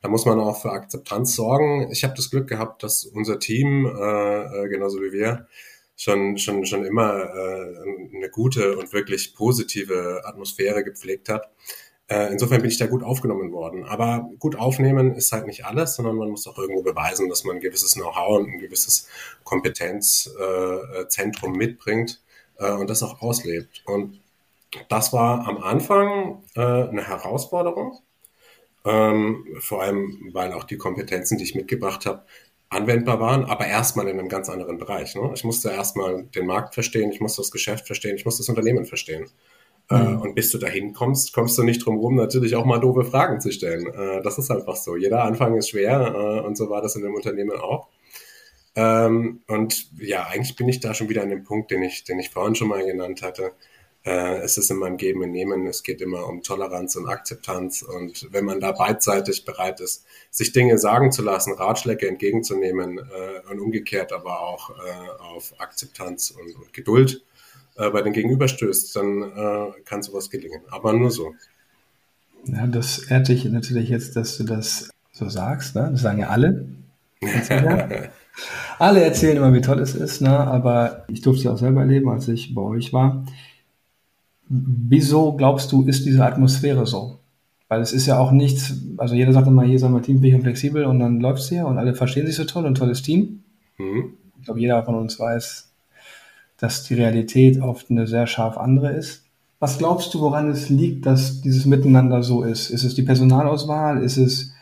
Da 0.00 0.08
muss 0.08 0.24
man 0.24 0.40
auch 0.40 0.60
für 0.60 0.70
Akzeptanz 0.70 1.34
sorgen. 1.34 1.90
Ich 1.90 2.04
habe 2.04 2.14
das 2.14 2.30
Glück 2.30 2.48
gehabt, 2.48 2.82
dass 2.82 3.04
unser 3.04 3.38
Team, 3.38 3.86
äh, 3.86 4.64
äh, 4.64 4.68
genauso 4.68 5.00
wie 5.00 5.12
wir, 5.12 5.46
schon, 5.96 6.36
schon, 6.38 6.64
schon 6.66 6.84
immer 6.84 7.14
äh, 7.14 8.16
eine 8.16 8.30
gute 8.30 8.76
und 8.76 8.92
wirklich 8.92 9.34
positive 9.34 10.22
Atmosphäre 10.24 10.84
gepflegt 10.84 11.28
hat. 11.28 11.50
Äh, 12.08 12.32
insofern 12.32 12.60
bin 12.60 12.70
ich 12.70 12.78
da 12.78 12.86
gut 12.86 13.02
aufgenommen 13.02 13.52
worden. 13.52 13.84
Aber 13.84 14.30
gut 14.38 14.56
aufnehmen 14.56 15.14
ist 15.14 15.32
halt 15.32 15.46
nicht 15.46 15.64
alles, 15.64 15.96
sondern 15.96 16.16
man 16.16 16.30
muss 16.30 16.46
auch 16.46 16.58
irgendwo 16.58 16.82
beweisen, 16.82 17.28
dass 17.28 17.44
man 17.44 17.56
ein 17.56 17.60
gewisses 17.60 17.94
Know-how 17.94 18.38
und 18.38 18.48
ein 18.48 18.58
gewisses 18.58 19.08
Kompetenzzentrum 19.44 21.54
äh, 21.54 21.58
mitbringt 21.58 22.20
äh, 22.58 22.72
und 22.72 22.90
das 22.90 23.02
auch 23.02 23.22
auslebt. 23.22 23.82
Und 23.86 24.20
das 24.88 25.12
war 25.12 25.46
am 25.48 25.58
Anfang 25.58 26.42
äh, 26.54 26.60
eine 26.60 27.06
Herausforderung, 27.06 27.98
ähm, 28.84 29.46
vor 29.60 29.82
allem 29.82 30.30
weil 30.32 30.52
auch 30.52 30.64
die 30.64 30.76
Kompetenzen, 30.76 31.38
die 31.38 31.44
ich 31.44 31.54
mitgebracht 31.54 32.06
habe, 32.06 32.22
anwendbar 32.68 33.20
waren, 33.20 33.44
aber 33.44 33.66
erstmal 33.66 34.08
in 34.08 34.18
einem 34.18 34.28
ganz 34.28 34.48
anderen 34.48 34.78
Bereich. 34.78 35.14
Ne? 35.14 35.30
Ich 35.34 35.44
musste 35.44 35.70
erstmal 35.70 36.24
den 36.24 36.46
Markt 36.46 36.74
verstehen, 36.74 37.12
ich 37.12 37.20
musste 37.20 37.42
das 37.42 37.50
Geschäft 37.50 37.86
verstehen, 37.86 38.16
ich 38.16 38.24
musste 38.24 38.42
das 38.42 38.48
Unternehmen 38.48 38.86
verstehen. 38.86 39.28
Äh, 39.88 39.98
mhm. 39.98 40.20
und 40.20 40.34
bis 40.34 40.50
du 40.50 40.58
dahin 40.58 40.92
kommst, 40.92 41.32
kommst 41.32 41.56
du 41.58 41.62
nicht 41.62 41.84
drum 41.84 41.98
rum, 41.98 42.16
natürlich 42.16 42.56
auch 42.56 42.64
mal 42.64 42.80
doofe 42.80 43.04
Fragen 43.04 43.40
zu 43.40 43.52
stellen. 43.52 43.86
Äh, 43.86 44.20
das 44.22 44.36
ist 44.36 44.50
einfach 44.50 44.74
so. 44.74 44.96
Jeder 44.96 45.22
Anfang 45.22 45.56
ist 45.56 45.70
schwer 45.70 46.12
äh, 46.14 46.40
und 46.46 46.56
so 46.56 46.70
war 46.70 46.82
das 46.82 46.96
in 46.96 47.02
dem 47.02 47.14
Unternehmen 47.14 47.56
auch. 47.56 47.88
Ähm, 48.74 49.42
und 49.46 49.88
ja, 50.00 50.26
eigentlich 50.26 50.56
bin 50.56 50.68
ich 50.68 50.80
da 50.80 50.92
schon 50.92 51.08
wieder 51.08 51.22
an 51.22 51.30
dem 51.30 51.44
Punkt, 51.44 51.70
den 51.70 51.82
ich, 51.82 52.02
den 52.02 52.18
ich 52.18 52.30
vorhin 52.30 52.56
schon 52.56 52.68
mal 52.68 52.84
genannt 52.84 53.22
hatte. 53.22 53.52
Es 54.08 54.56
ist 54.56 54.70
immer 54.70 54.86
ein 54.86 54.98
Geben 54.98 55.24
und 55.24 55.32
Nehmen. 55.32 55.66
Es 55.66 55.82
geht 55.82 56.00
immer 56.00 56.28
um 56.28 56.40
Toleranz 56.40 56.94
und 56.94 57.08
Akzeptanz. 57.08 57.82
Und 57.82 58.28
wenn 58.30 58.44
man 58.44 58.60
da 58.60 58.70
beidseitig 58.70 59.44
bereit 59.44 59.80
ist, 59.80 60.04
sich 60.30 60.52
Dinge 60.52 60.78
sagen 60.78 61.10
zu 61.10 61.22
lassen, 61.22 61.54
Ratschläge 61.54 62.06
entgegenzunehmen 62.06 63.00
und 63.50 63.58
umgekehrt 63.58 64.12
aber 64.12 64.42
auch 64.42 64.70
auf 65.18 65.54
Akzeptanz 65.58 66.30
und, 66.30 66.54
und 66.54 66.72
Geduld 66.72 67.24
äh, 67.76 67.90
bei 67.90 68.02
den 68.02 68.12
Gegenüber 68.12 68.48
stößt, 68.48 68.96
dann 68.96 69.22
äh, 69.22 69.80
kann 69.84 70.02
sowas 70.02 70.30
gelingen. 70.30 70.62
Aber 70.70 70.92
nur 70.92 71.10
so. 71.10 71.34
Ja, 72.44 72.66
das 72.66 72.98
ehrt 73.10 73.28
dich 73.28 73.44
natürlich 73.44 73.88
jetzt, 73.88 74.16
dass 74.16 74.38
du 74.38 74.44
das 74.44 74.90
so 75.12 75.28
sagst. 75.28 75.74
Ne? 75.74 75.88
Das 75.92 76.02
sagen 76.02 76.20
ja 76.20 76.28
alle. 76.28 76.66
alle 78.78 79.02
erzählen 79.02 79.38
immer, 79.38 79.52
wie 79.52 79.60
toll 79.60 79.80
es 79.80 79.94
ist, 79.94 80.20
ne? 80.20 80.30
aber 80.30 81.04
ich 81.08 81.22
durfte 81.22 81.42
es 81.42 81.46
auch 81.46 81.58
selber 81.58 81.80
erleben, 81.80 82.08
als 82.10 82.28
ich 82.28 82.54
bei 82.54 82.62
euch 82.62 82.92
war. 82.92 83.24
Wieso 84.48 85.32
glaubst 85.32 85.72
du, 85.72 85.86
ist 85.86 86.04
diese 86.06 86.24
Atmosphäre 86.24 86.86
so? 86.86 87.18
Weil 87.68 87.80
es 87.80 87.92
ist 87.92 88.06
ja 88.06 88.18
auch 88.18 88.30
nichts, 88.30 88.74
also 88.96 89.14
jeder 89.16 89.32
sagt 89.32 89.48
immer, 89.48 89.64
hier 89.64 89.78
sind 89.78 89.92
wir 89.92 90.02
teamfähig 90.02 90.36
und 90.36 90.42
flexibel 90.42 90.84
und 90.84 91.00
dann 91.00 91.20
läuft 91.20 91.40
es 91.40 91.48
hier 91.48 91.66
und 91.66 91.78
alle 91.78 91.94
verstehen 91.94 92.26
sich 92.26 92.36
so 92.36 92.44
toll 92.44 92.64
und 92.64 92.76
tolles 92.76 93.02
Team. 93.02 93.42
Mhm. 93.78 94.14
Ich 94.38 94.44
glaube, 94.44 94.60
jeder 94.60 94.84
von 94.84 94.94
uns 94.94 95.18
weiß, 95.18 95.65
dass 96.58 96.84
die 96.84 96.94
Realität 96.94 97.60
oft 97.60 97.90
eine 97.90 98.06
sehr 98.06 98.26
scharf 98.26 98.56
andere 98.56 98.92
ist. 98.92 99.24
Was 99.58 99.78
glaubst 99.78 100.12
du, 100.12 100.20
woran 100.20 100.50
es 100.50 100.68
liegt, 100.68 101.06
dass 101.06 101.40
dieses 101.40 101.64
Miteinander 101.64 102.22
so 102.22 102.42
ist? 102.42 102.70
Ist 102.70 102.84
es 102.84 102.94
die 102.94 103.02
Personalauswahl? 103.02 104.02
Ist 104.02 104.18
es, 104.18 104.52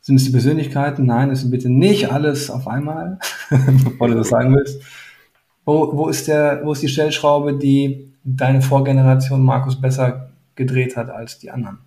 sind 0.00 0.16
es 0.16 0.24
die 0.24 0.30
Persönlichkeiten? 0.30 1.06
Nein, 1.06 1.30
es 1.30 1.42
ist 1.42 1.50
bitte 1.50 1.68
nicht 1.68 2.12
alles 2.12 2.50
auf 2.50 2.68
einmal, 2.68 3.18
bevor 3.84 4.08
du 4.08 4.14
das 4.14 4.28
sagen 4.28 4.54
willst. 4.54 4.80
Wo, 5.64 5.96
wo, 5.96 6.08
ist 6.08 6.28
der, 6.28 6.60
wo 6.64 6.72
ist 6.72 6.82
die 6.82 6.88
Stellschraube, 6.88 7.56
die 7.58 8.12
deine 8.22 8.62
Vorgeneration, 8.62 9.42
Markus, 9.42 9.80
besser 9.80 10.30
gedreht 10.54 10.96
hat 10.96 11.10
als 11.10 11.38
die 11.38 11.50
anderen? 11.50 11.78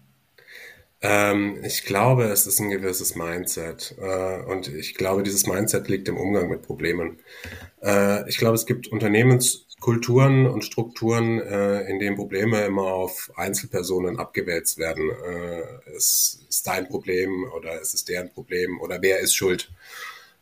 Ähm, 1.02 1.64
ich 1.64 1.84
glaube, 1.84 2.24
es 2.26 2.48
ist 2.48 2.60
ein 2.60 2.70
gewisses 2.70 3.16
Mindset. 3.16 3.96
Äh, 4.00 4.42
und 4.44 4.68
ich 4.68 4.96
glaube, 4.96 5.24
dieses 5.24 5.46
Mindset 5.46 5.88
liegt 5.88 6.08
im 6.08 6.18
Umgang 6.18 6.50
mit 6.50 6.64
Problemen. 6.64 7.20
Äh, 7.84 8.28
ich 8.30 8.38
glaube, 8.38 8.56
es 8.56 8.66
gibt 8.66 8.88
Unternehmenskulturen 8.88 10.48
und 10.48 10.64
Strukturen, 10.64 11.40
äh, 11.40 11.82
in 11.90 12.00
denen 12.00 12.16
Probleme 12.16 12.66
immer 12.66 12.94
auf 12.94 13.32
Einzelpersonen 13.36 14.18
abgewälzt 14.20 14.80
werden. 14.80 15.12
Äh, 15.12 15.62
es 15.96 16.46
ist 16.50 16.66
dein 16.66 16.88
Problem 16.88 17.46
oder 17.56 17.80
es 17.80 17.94
ist 17.94 18.10
deren 18.10 18.32
Problem 18.32 18.80
oder 18.82 19.02
wer 19.02 19.20
ist 19.20 19.36
schuld. 19.36 19.72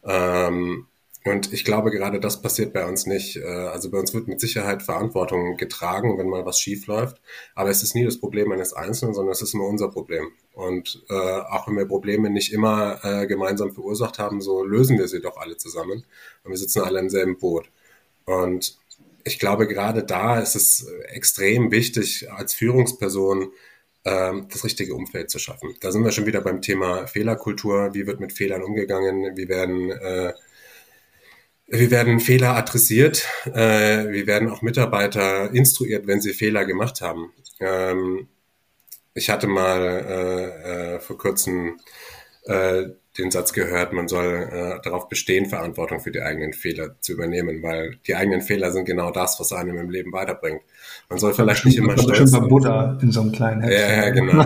Ähm, 0.06 0.88
und 1.26 1.52
ich 1.52 1.66
glaube, 1.66 1.90
gerade 1.90 2.20
das 2.20 2.42
passiert 2.42 2.72
bei 2.72 2.86
uns 2.86 3.08
nicht. 3.08 3.38
Äh, 3.38 3.46
also 3.46 3.90
bei 3.90 3.98
uns 3.98 4.14
wird 4.14 4.28
mit 4.28 4.40
Sicherheit 4.40 4.84
Verantwortung 4.84 5.58
getragen, 5.58 6.20
wenn 6.20 6.30
mal 6.30 6.46
was 6.46 6.60
schief 6.60 6.86
läuft. 6.86 7.20
Aber 7.56 7.72
es 7.72 7.82
ist 7.82 7.96
nie 7.96 8.06
das 8.06 8.20
Problem 8.20 8.52
eines 8.52 8.74
Einzelnen, 8.74 9.16
sondern 9.16 9.32
es 9.32 9.42
ist 9.42 9.56
immer 9.56 9.66
unser 9.66 9.90
Problem. 9.90 10.32
Und 10.54 11.04
äh, 11.10 11.14
auch 11.14 11.68
wenn 11.68 11.78
wir 11.78 11.88
Probleme 11.88 12.30
nicht 12.30 12.54
immer 12.54 13.04
äh, 13.04 13.26
gemeinsam 13.26 13.74
verursacht 13.74 14.20
haben, 14.20 14.40
so 14.40 14.64
lösen 14.64 15.00
wir 15.00 15.08
sie 15.08 15.20
doch 15.20 15.38
alle 15.38 15.58
zusammen. 15.58 16.06
Und 16.44 16.52
wir 16.52 16.58
sitzen 16.58 16.84
alle 16.84 17.00
im 17.00 17.10
selben 17.10 17.40
Boot. 17.40 17.72
Und 18.26 18.78
ich 19.24 19.40
glaube, 19.40 19.68
gerade 19.68 20.04
da 20.04 20.40
ist 20.40 20.56
es 20.56 20.86
extrem 21.08 21.72
wichtig, 21.72 22.32
als 22.32 22.54
Führungsperson 22.54 23.52
ähm, 24.04 24.48
das 24.52 24.64
richtige 24.64 24.94
Umfeld 24.94 25.32
zu 25.32 25.40
schaffen. 25.40 25.76
Da 25.80 25.92
sind 25.92 26.04
wir 26.04 26.12
schon 26.12 26.28
wieder 26.28 26.42
beim 26.42 26.62
Thema 26.62 27.08
Fehlerkultur. 27.08 27.96
Wie 27.96 28.06
wird 28.06 28.20
mit 28.20 28.32
Fehlern 28.32 28.62
umgegangen? 28.62 29.36
Wie 29.36 29.50
werden 29.50 29.90
äh, 29.90 30.34
wir 31.68 31.92
werden 31.92 32.20
Fehler 32.20 32.56
adressiert. 32.56 33.26
Äh, 33.46 34.10
wir 34.10 34.28
werden 34.28 34.50
auch 34.50 34.62
Mitarbeiter 34.62 35.52
instruiert, 35.52 36.08
wenn 36.08 36.22
sie 36.22 36.34
Fehler 36.34 36.66
gemacht 36.66 37.02
haben. 37.02 37.32
Ähm, 37.60 38.28
ich 39.14 39.30
hatte 39.30 39.48
mal 39.48 39.82
äh, 39.82 40.96
äh, 40.96 41.00
vor 41.00 41.18
kurzem 41.18 41.80
äh, 42.44 42.84
den 43.18 43.32
Satz 43.32 43.54
gehört, 43.54 43.94
man 43.94 44.10
soll 44.10 44.50
äh, 44.52 44.82
darauf 44.84 45.08
bestehen, 45.08 45.46
Verantwortung 45.46 46.02
für 46.02 46.12
die 46.12 46.22
eigenen 46.22 46.52
Fehler 46.52 47.00
zu 47.00 47.14
übernehmen, 47.14 47.64
weil 47.64 47.98
die 48.06 48.16
eigenen 48.16 48.42
Fehler 48.42 48.72
sind 48.72 48.84
genau 48.84 49.10
das, 49.12 49.40
was 49.40 49.54
einem 49.54 49.78
im 49.78 49.90
Leben 49.90 50.12
weiterbringt. 50.12 50.62
Man 51.10 51.18
soll 51.18 51.34
vielleicht 51.34 51.64
nicht 51.64 51.78
immer 51.78 51.98
stolz 51.98 52.30
sein. 52.30 52.50
Buddha 52.50 53.00
in 53.02 53.12
so 53.12 53.22
einem 53.22 53.32
kleinen 53.32 53.62
Häppchen. 53.62 53.80
Ja, 53.80 54.04
ja, 54.04 54.10
genau. 54.10 54.44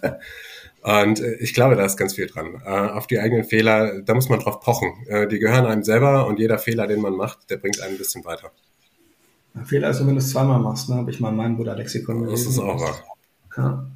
genau. 0.00 0.14
Und 0.84 1.18
äh, 1.20 1.36
ich 1.36 1.54
glaube, 1.54 1.76
da 1.76 1.84
ist 1.84 1.96
ganz 1.96 2.14
viel 2.14 2.26
dran. 2.26 2.60
Äh, 2.64 2.68
auf 2.68 3.06
die 3.06 3.18
eigenen 3.18 3.44
Fehler, 3.44 4.02
da 4.02 4.14
muss 4.14 4.28
man 4.28 4.38
drauf 4.38 4.60
pochen. 4.60 4.92
Äh, 5.06 5.26
die 5.26 5.38
gehören 5.38 5.64
einem 5.64 5.82
selber 5.82 6.26
und 6.26 6.38
jeder 6.38 6.58
Fehler, 6.58 6.86
den 6.86 7.00
man 7.00 7.16
macht, 7.16 7.50
der 7.50 7.56
bringt 7.56 7.80
einen 7.80 7.94
ein 7.94 7.98
bisschen 7.98 8.24
weiter. 8.26 8.52
Fehler 9.64 9.90
ist, 9.90 10.00
wenn 10.00 10.14
du 10.14 10.18
es 10.18 10.30
zweimal 10.30 10.60
machst, 10.60 10.90
ne? 10.90 10.96
habe 10.96 11.10
ich 11.10 11.20
mal 11.20 11.30
in 11.30 11.36
meinem 11.36 11.56
Buddha-Lexikon 11.56 12.24
gelesen. 12.24 12.44
Das 12.44 12.54
ist 12.54 12.58
auch 12.58 12.80
wahr. 12.80 12.96
Ja. 13.56 13.86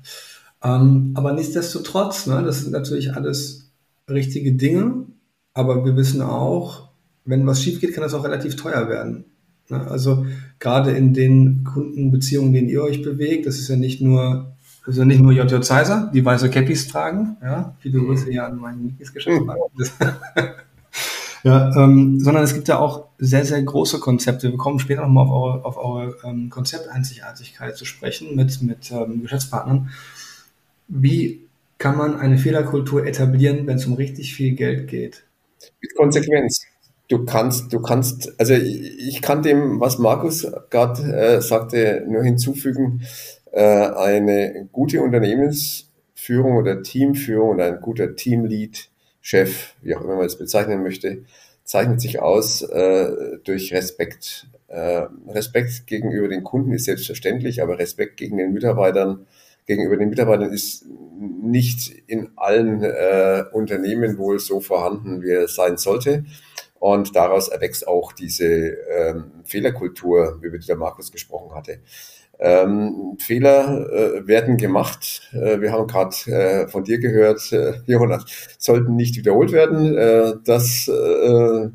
Ähm, 0.64 1.12
aber 1.14 1.33
nichtsdestotrotz, 1.33 2.26
ne, 2.26 2.42
das 2.42 2.61
sind 2.61 2.73
natürlich 2.73 3.12
alles 3.12 3.71
richtige 4.09 4.52
Dinge, 4.52 5.07
aber 5.52 5.85
wir 5.85 5.95
wissen 5.95 6.23
auch, 6.23 6.88
wenn 7.25 7.47
was 7.47 7.62
schief 7.62 7.80
geht, 7.80 7.92
kann 7.92 8.02
das 8.02 8.14
auch 8.14 8.25
relativ 8.25 8.57
teuer 8.57 8.88
werden. 8.88 9.26
Ne? 9.68 9.87
Also 9.90 10.25
gerade 10.59 10.92
in 10.92 11.12
den 11.12 11.64
Kundenbeziehungen, 11.64 12.49
in 12.49 12.54
denen 12.54 12.68
ihr 12.68 12.83
euch 12.83 13.02
bewegt, 13.02 13.47
das 13.47 13.59
ist 13.59 13.68
ja 13.68 13.76
nicht 13.76 14.00
nur 14.00 14.57
also 14.88 15.04
nicht 15.04 15.21
nur 15.21 15.33
JJ 15.33 15.61
Zeiser, 15.61 16.11
die 16.14 16.25
weiße 16.25 16.49
Cappies 16.49 16.88
tragen, 16.88 17.37
ja, 17.42 17.75
viele 17.80 17.99
Grüße 17.99 18.30
hier 18.30 18.47
an 18.47 18.57
meinen 18.57 18.85
Lieblingsgeschäftspartner. 18.85 19.66
ja, 21.45 21.76
ähm, 21.76 22.18
sondern 22.21 22.42
es 22.42 22.54
gibt 22.54 22.68
ja 22.68 22.78
auch 22.78 23.09
sehr, 23.18 23.45
sehr 23.45 23.62
große 23.62 24.00
Konzepte. 24.00 24.50
Wir 24.50 24.57
kommen 24.57 24.78
später 24.78 25.02
nochmal 25.02 25.26
auf 25.26 25.30
eure, 25.30 25.64
auf 25.66 25.76
eure 25.76 26.16
ähm, 26.25 26.49
Konzepteinzigartigkeit 26.49 27.76
zu 27.76 27.85
sprechen 27.85 28.35
mit, 28.35 28.62
mit 28.62 28.90
ähm, 28.90 29.21
Geschäftspartnern. 29.21 29.90
Wie 30.88 31.42
kann 31.76 31.99
man 31.99 32.16
eine 32.16 32.38
Fehlerkultur 32.38 33.07
etablieren, 33.07 33.66
wenn 33.66 33.76
es 33.76 33.85
um 33.85 33.92
richtig 33.92 34.33
viel 34.33 34.54
Geld 34.54 34.88
geht? 34.88 35.25
Mit 35.83 35.95
Konsequenz. 35.97 36.62
Du 37.09 37.25
kannst, 37.25 37.73
du 37.73 37.80
kannst, 37.80 38.38
also 38.38 38.54
ich 38.54 39.21
kann 39.21 39.42
dem, 39.42 39.80
was 39.80 39.99
Markus 39.99 40.47
gerade 40.71 41.02
äh, 41.02 41.40
sagte, 41.42 42.04
nur 42.07 42.23
hinzufügen, 42.23 43.02
eine 43.52 44.68
gute 44.72 45.00
Unternehmensführung 45.00 46.56
oder 46.56 46.82
Teamführung 46.82 47.50
oder 47.50 47.66
ein 47.66 47.80
guter 47.80 48.14
Teamlead, 48.14 48.90
Chef, 49.20 49.74
wie 49.82 49.94
auch 49.94 50.02
immer 50.02 50.16
man 50.16 50.26
es 50.26 50.38
bezeichnen 50.38 50.82
möchte, 50.82 51.24
zeichnet 51.64 52.00
sich 52.00 52.20
aus 52.20 52.62
äh, 52.62 53.38
durch 53.44 53.74
Respekt. 53.74 54.46
Äh, 54.68 55.02
Respekt 55.28 55.86
gegenüber 55.86 56.28
den 56.28 56.42
Kunden 56.44 56.72
ist 56.72 56.86
selbstverständlich, 56.86 57.62
aber 57.62 57.78
Respekt 57.78 58.16
gegen 58.16 58.38
den 58.38 58.54
Mitarbeitern, 58.54 59.26
gegenüber 59.66 59.98
den 59.98 60.08
Mitarbeitern 60.08 60.50
ist 60.50 60.86
nicht 61.20 61.90
in 62.06 62.30
allen 62.36 62.82
äh, 62.82 63.44
Unternehmen 63.52 64.16
wohl 64.16 64.38
so 64.38 64.60
vorhanden, 64.60 65.22
wie 65.22 65.30
er 65.30 65.48
sein 65.48 65.76
sollte. 65.76 66.24
Und 66.78 67.14
daraus 67.16 67.48
erwächst 67.48 67.86
auch 67.86 68.12
diese 68.12 68.46
ähm, 68.46 69.32
Fehlerkultur, 69.44 70.38
über 70.40 70.58
die 70.58 70.66
der 70.66 70.76
Markus 70.76 71.12
gesprochen 71.12 71.54
hatte. 71.54 71.80
Ähm, 72.40 73.16
Fehler 73.18 73.90
äh, 73.92 74.26
werden 74.28 74.57
gemacht. 74.57 75.23
Äh, 75.33 75.61
wir 75.61 75.73
haben 75.73 75.88
gerade 75.88 76.14
äh, 76.30 76.68
von 76.68 76.85
dir 76.85 76.99
gehört, 76.99 77.52
äh, 77.52 77.75
Jonas, 77.87 78.26
sollten 78.59 78.95
nicht 78.95 79.16
wiederholt 79.16 79.50
werden. 79.50 79.97
Äh, 79.97 80.35
das 80.45 80.87
äh, 80.88 81.68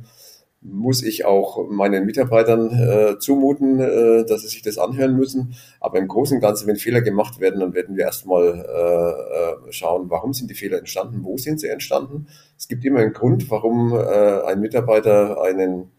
muss 0.61 1.03
ich 1.03 1.25
auch 1.25 1.69
meinen 1.69 2.05
Mitarbeitern 2.05 3.17
zumuten, 3.19 3.79
dass 3.79 4.43
sie 4.43 4.47
sich 4.47 4.61
das 4.61 4.77
anhören 4.77 5.17
müssen. 5.17 5.55
Aber 5.81 5.99
im 5.99 6.07
Großen 6.07 6.37
und 6.37 6.41
Ganzen, 6.41 6.67
wenn 6.67 6.77
Fehler 6.77 7.01
gemacht 7.01 7.41
werden, 7.41 7.59
dann 7.59 7.73
werden 7.73 7.97
wir 7.97 8.05
erstmal 8.05 8.63
schauen, 9.71 10.09
warum 10.09 10.31
sind 10.31 10.49
die 10.49 10.55
Fehler 10.55 10.77
entstanden, 10.77 11.25
wo 11.25 11.35
sind 11.35 11.59
sie 11.59 11.67
entstanden. 11.67 12.27
Es 12.57 12.69
gibt 12.69 12.85
immer 12.85 12.99
einen 12.99 13.11
Grund, 13.11 13.51
warum 13.51 13.93
ein 13.93 14.61
Mitarbeiter 14.61 15.41
einen 15.43 15.91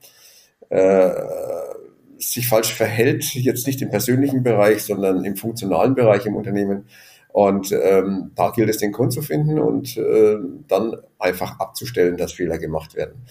sich 2.33 2.49
falsch 2.49 2.73
verhält, 2.75 3.35
jetzt 3.35 3.67
nicht 3.67 3.83
im 3.83 3.91
persönlichen 3.91 4.43
Bereich, 4.43 4.83
sondern 4.83 5.25
im 5.25 5.37
funktionalen 5.37 5.95
Bereich 5.95 6.27
im 6.27 6.37
Unternehmen. 6.37 6.87
Und 7.33 7.73
ähm, 7.73 8.31
da 8.37 8.51
gilt 8.51 8.71
es, 8.71 8.79
den 8.79 8.93
Grund 8.93 9.13
zu 9.13 9.21
finden 9.21 9.59
und 9.59 9.97
äh, 9.97 10.37
dann 10.69 10.97
einfach 11.19 11.59
abzustellen, 11.59 12.17
dass 12.17 12.33
Fehler 12.33 12.59
gemacht 12.59 12.95
werden. 12.95 13.25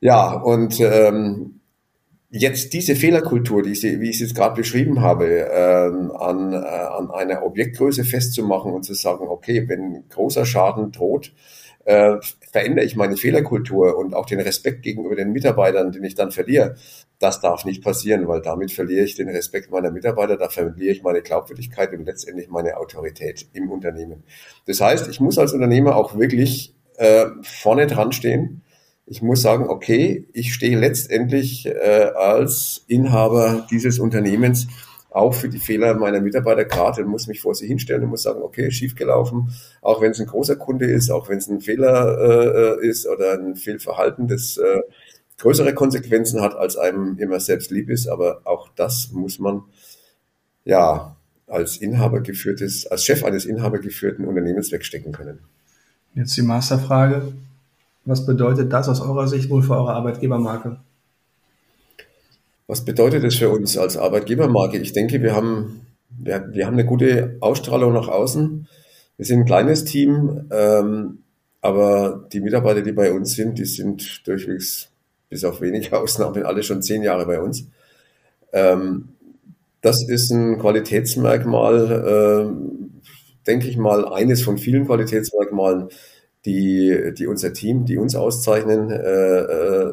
Ja, 0.00 0.32
und 0.34 0.78
ähm, 0.80 1.60
jetzt 2.28 2.72
diese 2.72 2.96
Fehlerkultur, 2.96 3.62
die 3.62 3.74
sie, 3.74 4.00
wie 4.00 4.10
ich 4.10 4.16
es 4.16 4.20
jetzt 4.20 4.34
gerade 4.34 4.56
beschrieben 4.56 5.00
habe, 5.00 5.26
ähm, 5.26 6.10
an, 6.10 6.52
äh, 6.52 6.56
an 6.56 7.10
einer 7.10 7.42
Objektgröße 7.44 8.04
festzumachen 8.04 8.72
und 8.72 8.84
zu 8.84 8.94
sagen, 8.94 9.26
okay, 9.28 9.68
wenn 9.68 10.08
großer 10.08 10.44
Schaden 10.44 10.92
droht, 10.92 11.32
äh, 11.84 12.16
verändere 12.52 12.84
ich 12.84 12.96
meine 12.96 13.16
Fehlerkultur 13.16 13.96
und 13.96 14.14
auch 14.14 14.26
den 14.26 14.40
Respekt 14.40 14.82
gegenüber 14.82 15.16
den 15.16 15.32
Mitarbeitern, 15.32 15.92
den 15.92 16.04
ich 16.04 16.14
dann 16.14 16.30
verliere. 16.30 16.76
Das 17.18 17.40
darf 17.40 17.64
nicht 17.64 17.82
passieren, 17.82 18.28
weil 18.28 18.42
damit 18.42 18.72
verliere 18.72 19.04
ich 19.04 19.14
den 19.14 19.28
Respekt 19.28 19.70
meiner 19.70 19.90
Mitarbeiter, 19.90 20.36
da 20.36 20.48
verliere 20.48 20.92
ich 20.92 21.02
meine 21.02 21.22
Glaubwürdigkeit 21.22 21.92
und 21.92 22.04
letztendlich 22.04 22.48
meine 22.48 22.76
Autorität 22.76 23.46
im 23.52 23.70
Unternehmen. 23.70 24.24
Das 24.66 24.80
heißt, 24.80 25.08
ich 25.08 25.20
muss 25.20 25.38
als 25.38 25.52
Unternehmer 25.52 25.96
auch 25.96 26.18
wirklich 26.18 26.74
äh, 26.96 27.26
vorne 27.42 27.86
dran 27.86 28.12
stehen. 28.12 28.62
ich 29.06 29.20
muss 29.20 29.42
sagen, 29.42 29.68
okay, 29.68 30.28
ich 30.32 30.54
stehe 30.54 30.78
letztendlich 30.78 31.66
äh, 31.66 32.10
als 32.14 32.84
Inhaber 32.86 33.66
dieses 33.70 33.98
Unternehmens 33.98 34.68
auch 35.12 35.34
für 35.34 35.48
die 35.48 35.58
Fehler 35.58 35.94
meiner 35.94 36.20
Mitarbeiter 36.20 36.64
gerade 36.64 37.02
und 37.02 37.10
muss 37.10 37.26
mich 37.26 37.40
vor 37.40 37.54
sie 37.54 37.66
hinstellen 37.66 38.04
und 38.04 38.10
muss 38.10 38.22
sagen, 38.22 38.42
okay, 38.42 38.70
schiefgelaufen, 38.70 39.52
auch 39.82 40.00
wenn 40.00 40.12
es 40.12 40.20
ein 40.20 40.26
großer 40.26 40.56
Kunde 40.56 40.86
ist, 40.86 41.10
auch 41.10 41.28
wenn 41.28 41.38
es 41.38 41.48
ein 41.48 41.60
Fehler 41.60 42.78
äh, 42.80 42.86
ist 42.86 43.06
oder 43.06 43.34
ein 43.34 43.56
Fehlverhalten, 43.56 44.26
das 44.26 44.56
äh, 44.56 44.80
größere 45.38 45.74
Konsequenzen 45.74 46.40
hat, 46.40 46.54
als 46.54 46.76
einem 46.76 47.18
immer 47.18 47.40
selbst 47.40 47.70
lieb 47.70 47.90
ist, 47.90 48.08
aber 48.08 48.40
auch 48.44 48.68
das 48.74 49.10
muss 49.12 49.38
man 49.38 49.62
ja 50.64 51.16
als 51.46 51.76
Inhaber 51.76 52.20
geführtes, 52.20 52.86
als 52.86 53.04
Chef 53.04 53.24
eines 53.24 53.44
inhabergeführten 53.44 54.24
Unternehmens 54.24 54.72
wegstecken 54.72 55.12
können. 55.12 55.40
Jetzt 56.14 56.36
die 56.36 56.42
Masterfrage. 56.42 57.32
Was 58.04 58.24
bedeutet 58.26 58.72
das 58.72 58.88
aus 58.88 59.00
eurer 59.00 59.28
Sicht 59.28 59.50
wohl 59.50 59.62
für 59.62 59.76
eure 59.76 59.92
Arbeitgebermarke? 59.94 60.78
Was 62.72 62.86
bedeutet 62.86 63.22
das 63.22 63.34
für 63.34 63.50
uns 63.50 63.76
als 63.76 63.98
Arbeitgebermarke? 63.98 64.78
Ich 64.78 64.94
denke, 64.94 65.22
wir 65.22 65.36
haben, 65.36 65.88
wir, 66.08 66.48
wir 66.52 66.64
haben 66.64 66.72
eine 66.72 66.86
gute 66.86 67.36
Ausstrahlung 67.40 67.92
nach 67.92 68.08
außen. 68.08 68.66
Wir 69.18 69.26
sind 69.26 69.40
ein 69.40 69.44
kleines 69.44 69.84
Team, 69.84 70.48
ähm, 70.50 71.18
aber 71.60 72.26
die 72.32 72.40
Mitarbeiter, 72.40 72.80
die 72.80 72.92
bei 72.92 73.12
uns 73.12 73.34
sind, 73.34 73.58
die 73.58 73.66
sind 73.66 74.26
durchwegs, 74.26 74.88
bis 75.28 75.44
auf 75.44 75.60
wenige 75.60 75.94
Ausnahmen, 76.00 76.44
alle 76.44 76.62
schon 76.62 76.80
zehn 76.80 77.02
Jahre 77.02 77.26
bei 77.26 77.42
uns. 77.42 77.66
Ähm, 78.54 79.10
das 79.82 80.08
ist 80.08 80.30
ein 80.30 80.58
Qualitätsmerkmal, 80.58 81.90
äh, 81.92 83.46
denke 83.46 83.68
ich 83.68 83.76
mal, 83.76 84.08
eines 84.08 84.42
von 84.42 84.56
vielen 84.56 84.86
Qualitätsmerkmalen, 84.86 85.88
die, 86.46 87.12
die 87.18 87.26
unser 87.26 87.52
Team, 87.52 87.84
die 87.84 87.98
uns 87.98 88.16
auszeichnen. 88.16 88.90
Äh, 88.90 89.40
äh, 89.40 89.92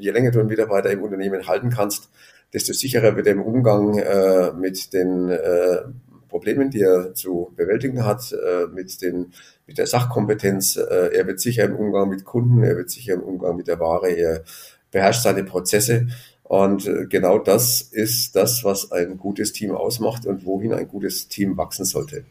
je 0.00 0.10
länger 0.10 0.30
du 0.30 0.40
einen 0.40 0.48
Mitarbeiter 0.48 0.90
im 0.90 1.02
Unternehmen 1.02 1.46
halten 1.46 1.70
kannst, 1.70 2.08
desto 2.52 2.72
sicherer 2.72 3.16
wird 3.16 3.26
er 3.26 3.34
im 3.34 3.42
Umgang 3.42 3.98
äh, 3.98 4.52
mit 4.52 4.92
den 4.92 5.28
äh, 5.28 5.82
Problemen, 6.28 6.70
die 6.70 6.80
er 6.80 7.14
zu 7.14 7.52
bewältigen 7.56 8.04
hat, 8.04 8.32
äh, 8.32 8.66
mit, 8.72 9.02
den, 9.02 9.32
mit 9.66 9.78
der 9.78 9.86
Sachkompetenz. 9.86 10.76
Äh, 10.76 11.14
er 11.14 11.26
wird 11.26 11.40
sicher 11.40 11.64
im 11.64 11.76
Umgang 11.76 12.08
mit 12.08 12.24
Kunden, 12.24 12.62
er 12.62 12.76
wird 12.76 12.90
sicher 12.90 13.14
im 13.14 13.22
Umgang 13.22 13.56
mit 13.56 13.66
der 13.66 13.78
Ware, 13.80 14.10
er 14.10 14.42
beherrscht 14.90 15.22
seine 15.22 15.44
Prozesse. 15.44 16.08
Und 16.44 16.86
äh, 16.86 17.06
genau 17.06 17.38
das 17.38 17.80
ist 17.82 18.34
das, 18.34 18.64
was 18.64 18.90
ein 18.90 19.18
gutes 19.18 19.52
Team 19.52 19.72
ausmacht 19.72 20.26
und 20.26 20.44
wohin 20.44 20.72
ein 20.72 20.88
gutes 20.88 21.28
Team 21.28 21.56
wachsen 21.56 21.84
sollte. 21.84 22.24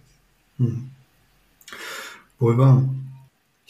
Hm. 0.58 0.90
Ich 2.42 2.48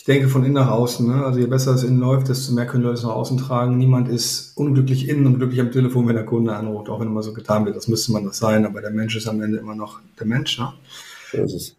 denke 0.09 0.27
von 0.27 0.43
innen 0.43 0.55
nach 0.55 0.71
außen. 0.71 1.07
Ne? 1.07 1.23
Also 1.23 1.39
je 1.39 1.45
besser 1.45 1.75
es 1.75 1.83
innen 1.83 1.99
läuft, 1.99 2.29
desto 2.29 2.51
mehr 2.53 2.65
können 2.65 2.83
Leute 2.83 2.95
es 2.95 3.03
nach 3.03 3.11
außen 3.11 3.37
tragen. 3.37 3.77
Niemand 3.77 4.09
ist 4.09 4.57
unglücklich 4.57 5.07
innen 5.07 5.27
und 5.27 5.35
glücklich 5.35 5.61
am 5.61 5.71
Telefon, 5.71 6.07
wenn 6.07 6.15
der 6.15 6.25
Kunde 6.25 6.55
anruft, 6.55 6.89
auch 6.89 6.99
wenn 6.99 7.07
immer 7.07 7.21
so 7.21 7.31
getan 7.31 7.65
wird. 7.65 7.77
Das 7.77 7.87
müsste 7.87 8.11
man 8.11 8.25
das 8.25 8.39
sein, 8.39 8.65
aber 8.65 8.81
der 8.81 8.89
Mensch 8.89 9.15
ist 9.15 9.27
am 9.27 9.39
Ende 9.39 9.59
immer 9.59 9.75
noch 9.75 9.99
der 10.19 10.25
Mensch. 10.25 10.57
Ne? 10.57 10.73
So 11.31 11.37
ist 11.37 11.53
es. 11.53 11.75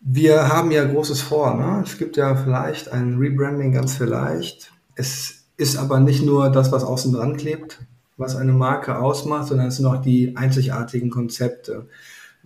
Wir 0.00 0.48
haben 0.48 0.70
ja 0.70 0.84
Großes 0.84 1.20
vor. 1.20 1.54
Ne? 1.54 1.82
Es 1.84 1.98
gibt 1.98 2.16
ja 2.16 2.34
vielleicht 2.36 2.90
ein 2.90 3.18
Rebranding, 3.18 3.72
ganz 3.72 3.94
vielleicht. 3.94 4.72
Es 4.94 5.44
ist 5.58 5.76
aber 5.76 6.00
nicht 6.00 6.24
nur 6.24 6.48
das, 6.50 6.72
was 6.72 6.84
außen 6.84 7.12
dran 7.12 7.36
klebt, 7.36 7.80
was 8.16 8.34
eine 8.34 8.52
Marke 8.52 8.98
ausmacht, 8.98 9.48
sondern 9.48 9.66
es 9.66 9.76
sind 9.76 9.86
auch 9.86 10.00
die 10.00 10.36
einzigartigen 10.36 11.10
Konzepte. 11.10 11.86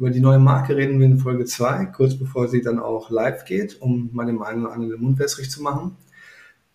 Über 0.02 0.10
die 0.10 0.18
neue 0.18 0.40
Marke 0.40 0.74
reden 0.74 0.98
wir 0.98 1.06
in 1.06 1.18
Folge 1.18 1.44
2, 1.44 1.86
kurz 1.94 2.16
bevor 2.16 2.48
sie 2.48 2.60
dann 2.60 2.80
auch 2.80 3.10
live 3.10 3.44
geht, 3.44 3.80
um 3.80 4.10
mal 4.12 4.26
dem 4.26 4.42
einen 4.42 4.62
oder 4.64 4.72
anderen 4.72 4.90
den 4.90 5.00
Mund 5.00 5.20
wässrig 5.20 5.48
zu 5.48 5.62
machen. 5.62 5.96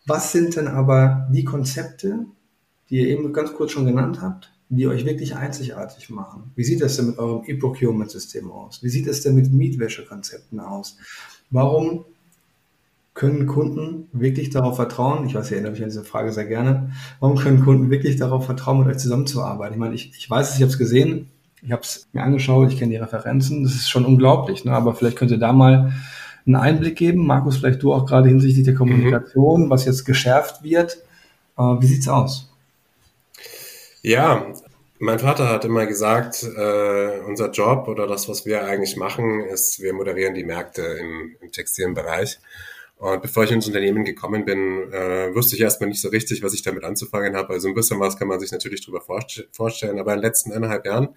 Was 0.05 0.31
sind 0.31 0.55
denn 0.55 0.69
aber 0.69 1.27
die 1.33 1.43
Konzepte, 1.43 2.25
die 2.89 3.01
ihr 3.01 3.09
eben 3.09 3.33
ganz 3.33 3.51
kurz 3.51 3.73
schon 3.73 3.85
genannt 3.85 4.21
habt, 4.21 4.53
die 4.69 4.87
euch 4.87 5.03
wirklich 5.03 5.35
einzigartig 5.35 6.09
machen? 6.09 6.53
Wie 6.55 6.63
sieht 6.63 6.81
das 6.81 6.95
denn 6.95 7.07
mit 7.07 7.19
eurem 7.19 7.43
E-Procurement-System 7.45 8.49
aus? 8.49 8.81
Wie 8.81 8.87
sieht 8.87 9.07
es 9.07 9.23
denn 9.23 9.35
mit 9.35 9.51
Mietwäschekonzepten 9.51 10.61
aus? 10.61 10.95
Warum 11.49 12.05
können 13.13 13.45
Kunden 13.45 14.07
wirklich 14.13 14.51
darauf 14.51 14.77
vertrauen? 14.77 15.25
Ich 15.25 15.35
weiß, 15.35 15.51
ihr 15.51 15.57
erinnert 15.57 15.73
mich 15.73 15.83
an 15.83 15.89
diese 15.89 16.05
Frage 16.05 16.31
sehr 16.31 16.45
gerne. 16.45 16.93
Warum 17.19 17.35
können 17.35 17.61
Kunden 17.61 17.89
wirklich 17.89 18.15
darauf 18.15 18.45
vertrauen, 18.45 18.79
mit 18.79 18.87
euch 18.87 18.99
zusammenzuarbeiten? 18.99 19.73
Ich 19.73 19.79
meine, 19.81 19.95
ich, 19.95 20.13
ich 20.17 20.29
weiß 20.29 20.51
es, 20.51 20.55
ich 20.55 20.61
habe 20.61 20.71
es 20.71 20.77
gesehen, 20.77 21.29
ich 21.61 21.71
habe 21.71 21.81
es 21.81 22.07
mir 22.13 22.23
angeschaut, 22.23 22.71
ich 22.71 22.79
kenne 22.79 22.91
die 22.91 22.97
Referenzen, 22.97 23.63
das 23.63 23.73
ist 23.73 23.89
schon 23.89 24.05
unglaublich. 24.05 24.65
Ne? 24.65 24.71
Aber 24.71 24.93
vielleicht 24.93 25.17
könnt 25.17 25.31
ihr 25.31 25.39
da 25.39 25.53
mal 25.53 25.93
einen 26.45 26.55
Einblick 26.55 26.95
geben. 26.95 27.25
Markus, 27.25 27.57
vielleicht 27.57 27.83
du 27.83 27.93
auch 27.93 28.05
gerade 28.05 28.29
hinsichtlich 28.29 28.65
der 28.65 28.75
Kommunikation, 28.75 29.65
mhm. 29.65 29.69
was 29.69 29.85
jetzt 29.85 30.05
geschärft 30.05 30.63
wird. 30.63 30.97
Äh, 31.57 31.61
wie 31.61 31.87
sieht's 31.87 32.07
aus? 32.07 32.49
Ja, 34.01 34.45
mein 34.99 35.19
Vater 35.19 35.49
hat 35.49 35.65
immer 35.65 35.85
gesagt, 35.85 36.43
äh, 36.43 37.19
unser 37.27 37.51
Job 37.51 37.87
oder 37.87 38.07
das, 38.07 38.29
was 38.29 38.45
wir 38.45 38.65
eigentlich 38.65 38.95
machen, 38.95 39.41
ist, 39.41 39.81
wir 39.81 39.93
moderieren 39.93 40.33
die 40.33 40.43
Märkte 40.43 40.81
im, 40.81 41.35
im 41.41 41.51
textilen 41.51 41.93
Bereich. 41.93 42.39
Und 42.97 43.21
bevor 43.21 43.43
ich 43.43 43.51
ins 43.51 43.67
Unternehmen 43.67 44.03
gekommen 44.03 44.43
bin, 44.43 44.91
äh, 44.91 45.33
wusste 45.35 45.55
ich 45.55 45.61
erstmal 45.61 45.89
nicht 45.89 46.01
so 46.01 46.09
richtig, 46.09 46.41
was 46.41 46.53
ich 46.53 46.63
damit 46.63 46.83
anzufangen 46.83 47.35
habe. 47.35 47.53
Also 47.53 47.67
ein 47.67 47.75
bisschen 47.75 47.99
was 47.99 48.17
kann 48.17 48.27
man 48.27 48.39
sich 48.39 48.51
natürlich 48.51 48.83
darüber 48.85 49.01
vorstellen. 49.51 49.99
Aber 49.99 50.13
in 50.13 50.19
den 50.19 50.23
letzten 50.23 50.51
eineinhalb 50.51 50.85
Jahren 50.85 51.09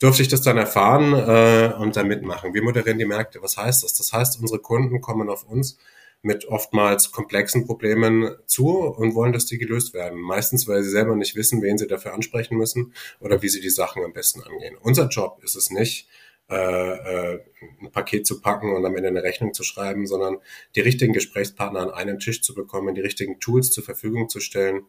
durfte 0.00 0.22
ich 0.22 0.28
das 0.28 0.42
dann 0.42 0.58
erfahren 0.58 1.12
äh, 1.12 1.74
und 1.78 1.94
dann 1.96 2.08
mitmachen. 2.08 2.54
Wir 2.54 2.62
moderieren 2.62 2.98
die 2.98 3.04
Märkte. 3.04 3.40
Was 3.40 3.56
heißt 3.56 3.84
das? 3.84 3.94
Das 3.94 4.12
heißt, 4.12 4.40
unsere 4.40 4.58
Kunden 4.58 5.00
kommen 5.00 5.28
auf 5.28 5.44
uns 5.44 5.78
mit 6.22 6.46
oftmals 6.46 7.12
komplexen 7.12 7.66
Problemen 7.66 8.36
zu 8.46 8.78
und 8.78 9.14
wollen, 9.14 9.32
dass 9.32 9.46
die 9.46 9.58
gelöst 9.58 9.92
werden. 9.94 10.20
Meistens, 10.20 10.66
weil 10.66 10.82
sie 10.82 10.90
selber 10.90 11.14
nicht 11.14 11.36
wissen, 11.36 11.62
wen 11.62 11.78
sie 11.78 11.86
dafür 11.86 12.14
ansprechen 12.14 12.56
müssen 12.56 12.94
oder 13.20 13.42
wie 13.42 13.48
sie 13.48 13.60
die 13.60 13.70
Sachen 13.70 14.04
am 14.04 14.12
besten 14.12 14.42
angehen. 14.42 14.76
Unser 14.80 15.08
Job 15.08 15.40
ist 15.42 15.56
es 15.56 15.70
nicht, 15.70 16.08
äh, 16.52 17.32
äh, 17.32 17.40
ein 17.80 17.90
Paket 17.92 18.26
zu 18.26 18.40
packen 18.40 18.74
und 18.74 18.84
am 18.84 18.94
Ende 18.94 19.08
eine 19.08 19.22
Rechnung 19.22 19.54
zu 19.54 19.62
schreiben, 19.62 20.06
sondern 20.06 20.36
die 20.76 20.80
richtigen 20.80 21.14
Gesprächspartner 21.14 21.80
an 21.80 21.90
einen 21.90 22.18
Tisch 22.18 22.42
zu 22.42 22.54
bekommen, 22.54 22.94
die 22.94 23.00
richtigen 23.00 23.40
Tools 23.40 23.70
zur 23.70 23.84
Verfügung 23.84 24.28
zu 24.28 24.38
stellen, 24.38 24.84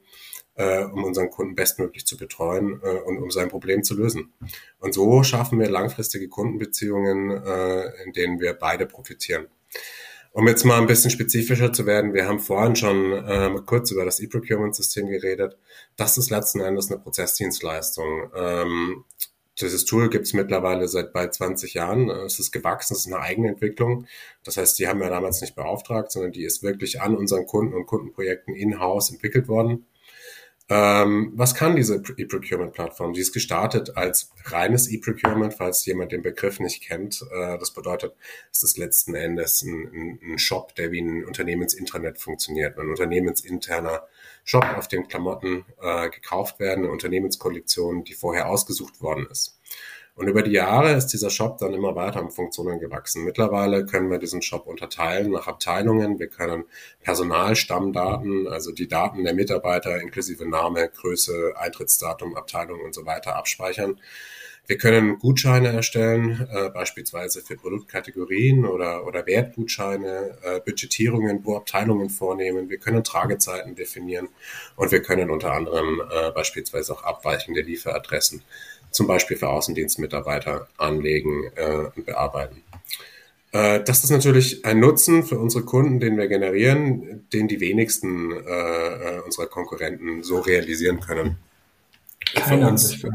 äh, 0.55 0.83
um 0.83 1.05
unseren 1.05 1.29
Kunden 1.29 1.55
bestmöglich 1.55 2.05
zu 2.05 2.17
betreuen 2.17 2.81
äh, 2.83 2.89
und 2.89 3.17
um 3.17 3.31
sein 3.31 3.47
Problem 3.47 3.83
zu 3.83 3.95
lösen. 3.95 4.33
Und 4.79 4.93
so 4.93 5.23
schaffen 5.23 5.57
wir 5.59 5.69
langfristige 5.69 6.27
Kundenbeziehungen, 6.27 7.31
äh, 7.31 8.03
in 8.03 8.11
denen 8.11 8.41
wir 8.41 8.53
beide 8.53 8.85
profitieren. 8.85 9.47
Um 10.33 10.47
jetzt 10.47 10.65
mal 10.65 10.81
ein 10.81 10.87
bisschen 10.87 11.11
spezifischer 11.11 11.71
zu 11.71 11.85
werden, 11.85 12.13
wir 12.13 12.27
haben 12.27 12.39
vorhin 12.39 12.75
schon 12.75 13.13
äh, 13.13 13.55
kurz 13.65 13.91
über 13.91 14.03
das 14.03 14.19
E-Procurement-System 14.19 15.07
geredet. 15.07 15.57
Das 15.95 16.17
ist 16.17 16.31
letzten 16.31 16.59
Endes 16.59 16.91
eine 16.91 16.99
Prozessdienstleistung. 16.99 18.31
Ähm, 18.35 19.05
dieses 19.61 19.85
Tool 19.85 20.09
gibt 20.09 20.25
es 20.25 20.33
mittlerweile 20.33 20.87
seit 20.87 21.13
bald 21.13 21.33
20 21.33 21.75
Jahren. 21.75 22.09
Es 22.09 22.39
ist 22.39 22.51
gewachsen, 22.51 22.93
es 22.93 23.01
ist 23.01 23.13
eine 23.13 23.21
eigene 23.21 23.49
Entwicklung. 23.49 24.07
Das 24.43 24.57
heißt, 24.57 24.79
die 24.79 24.87
haben 24.87 24.99
wir 24.99 25.09
damals 25.09 25.41
nicht 25.41 25.55
beauftragt, 25.55 26.11
sondern 26.11 26.31
die 26.31 26.43
ist 26.43 26.63
wirklich 26.63 27.01
an 27.01 27.15
unseren 27.15 27.45
Kunden 27.45 27.75
und 27.75 27.85
Kundenprojekten 27.85 28.55
in-house 28.55 29.11
entwickelt 29.11 29.47
worden. 29.47 29.85
Ähm, 30.69 31.33
was 31.35 31.55
kann 31.55 31.75
diese 31.75 31.95
E-Procurement-Plattform? 31.95 33.13
Die 33.13 33.19
ist 33.19 33.33
gestartet 33.33 33.97
als 33.97 34.31
reines 34.45 34.89
E-Procurement, 34.89 35.53
falls 35.53 35.85
jemand 35.85 36.13
den 36.13 36.21
Begriff 36.21 36.59
nicht 36.59 36.81
kennt. 36.81 37.21
Äh, 37.31 37.57
das 37.57 37.71
bedeutet, 37.71 38.15
es 38.51 38.63
ist 38.63 38.77
letzten 38.77 39.13
Endes 39.13 39.61
ein, 39.61 40.19
ein, 40.21 40.39
Shop, 40.39 40.73
der 40.75 40.91
wie 40.91 41.01
ein 41.01 41.25
Unternehmensintranet 41.25 42.17
funktioniert, 42.17 42.77
ein 42.79 42.89
unternehmensinterner 42.89 44.07
Shop, 44.45 44.65
auf 44.77 44.87
dem 44.87 45.07
Klamotten 45.09 45.65
äh, 45.81 46.09
gekauft 46.09 46.59
werden, 46.59 46.85
eine 46.85 46.93
Unternehmenskollektion, 46.93 48.05
die 48.05 48.13
vorher 48.13 48.47
ausgesucht 48.47 49.01
worden 49.01 49.27
ist. 49.29 49.59
Und 50.15 50.27
über 50.27 50.43
die 50.43 50.51
Jahre 50.51 50.93
ist 50.93 51.07
dieser 51.07 51.31
Shop 51.31 51.57
dann 51.57 51.73
immer 51.73 51.95
weiter 51.95 52.19
an 52.19 52.29
Funktionen 52.29 52.79
gewachsen. 52.79 53.23
Mittlerweile 53.23 53.83
können 53.85 54.11
wir 54.11 54.19
diesen 54.19 54.43
Shop 54.43 54.67
unterteilen 54.67 55.31
nach 55.31 55.47
Abteilungen. 55.47 56.19
Wir 56.19 56.27
können 56.27 56.65
Personalstammdaten, 57.01 58.47
also 58.47 58.71
die 58.71 58.87
Daten 58.87 59.23
der 59.23 59.33
Mitarbeiter 59.33 59.99
inklusive 59.99 60.47
Name, 60.47 60.87
Größe, 60.89 61.53
Eintrittsdatum, 61.57 62.35
Abteilung 62.35 62.81
und 62.81 62.93
so 62.93 63.07
weiter 63.07 63.35
abspeichern. 63.35 63.99
Wir 64.65 64.77
können 64.77 65.19
Gutscheine 65.19 65.69
erstellen, 65.69 66.47
äh, 66.49 66.69
beispielsweise 66.69 67.41
für 67.41 67.57
Produktkategorien 67.57 68.65
oder, 68.65 69.05
oder 69.05 69.25
Wertgutscheine, 69.25 70.37
äh, 70.41 70.59
Budgetierungen, 70.61 71.41
wo 71.43 71.57
Abteilungen 71.57 72.09
vornehmen. 72.09 72.69
Wir 72.69 72.77
können 72.77 73.03
Tragezeiten 73.03 73.75
definieren 73.75 74.29
und 74.77 74.91
wir 74.91 75.01
können 75.01 75.29
unter 75.29 75.51
anderem 75.51 76.01
äh, 76.09 76.31
beispielsweise 76.31 76.93
auch 76.93 77.03
abweichende 77.03 77.61
Lieferadressen 77.61 78.41
zum 78.91 79.07
Beispiel 79.07 79.35
für 79.35 79.49
Außendienstmitarbeiter 79.49 80.67
anlegen 80.77 81.51
äh, 81.55 81.87
und 81.95 82.05
bearbeiten. 82.05 82.61
Äh, 83.51 83.83
das 83.83 84.03
ist 84.05 84.11
natürlich 84.11 84.63
ein 84.63 84.79
Nutzen 84.79 85.23
für 85.23 85.39
unsere 85.39 85.65
Kunden, 85.65 85.99
den 85.99 86.17
wir 86.17 86.27
generieren, 86.27 87.27
den 87.33 87.49
die 87.49 87.59
wenigsten 87.59 88.31
äh, 88.31 88.37
äh 88.37 89.19
unserer 89.25 89.47
Konkurrenten 89.47 90.23
so 90.23 90.39
realisieren 90.39 91.01
können. 91.01 91.37
Keine 92.33 92.67
Ansicht 92.67 93.05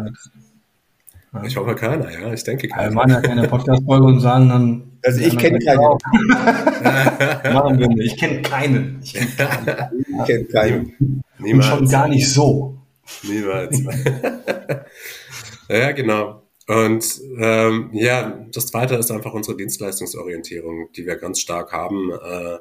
Ich 1.45 1.57
hoffe 1.57 1.75
keiner, 1.75 2.11
ja. 2.11 2.33
Ich 2.33 2.45
denke 2.45 2.69
keiner. 2.69 2.91
Wir 2.91 2.95
machen 2.95 3.11
ja 3.11 3.21
keine 3.21 3.49
Podcast-Folge 3.49 4.07
und 4.07 4.21
sagen 4.21 4.49
dann. 4.49 4.99
Also 5.05 5.21
ich 5.21 5.37
kenne 5.37 5.59
keinen. 5.59 5.81
machen 7.53 7.79
wir 7.79 7.89
nicht. 7.89 8.13
Ich 8.13 8.19
kenne 8.19 8.43
keinen. 8.43 9.01
Ich 9.03 9.15
kenne 9.15 9.31
keinen. 9.37 10.05
Ich 10.21 10.27
kenn 10.27 10.49
keinen. 10.49 11.23
Niemals. 11.39 11.71
Und 11.71 11.79
schon 11.79 11.89
gar 11.89 12.09
nicht 12.09 12.29
so. 12.29 12.79
Niemals. 13.23 13.81
ja, 15.69 15.93
genau. 15.93 16.43
Und 16.67 17.21
ähm, 17.39 17.91
ja, 17.93 18.45
das 18.53 18.67
Zweite 18.67 18.97
ist 18.97 19.11
einfach 19.11 19.33
unsere 19.33 19.57
Dienstleistungsorientierung, 19.57 20.93
die 20.93 21.07
wir 21.07 21.17
ganz 21.17 21.41
stark 21.41 21.73
haben. 21.73 22.11
Äh, 22.11 22.59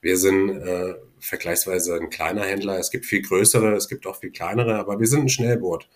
wir 0.00 0.16
sind 0.16 0.50
äh, 0.50 0.94
vergleichsweise 1.18 1.96
ein 1.96 2.08
kleiner 2.08 2.42
Händler. 2.42 2.78
Es 2.78 2.90
gibt 2.90 3.04
viel 3.04 3.22
größere, 3.22 3.74
es 3.74 3.88
gibt 3.88 4.06
auch 4.06 4.16
viel 4.16 4.30
kleinere, 4.30 4.76
aber 4.76 4.98
wir 4.98 5.06
sind 5.06 5.22
ein 5.22 5.28
Schnellboot. 5.28 5.88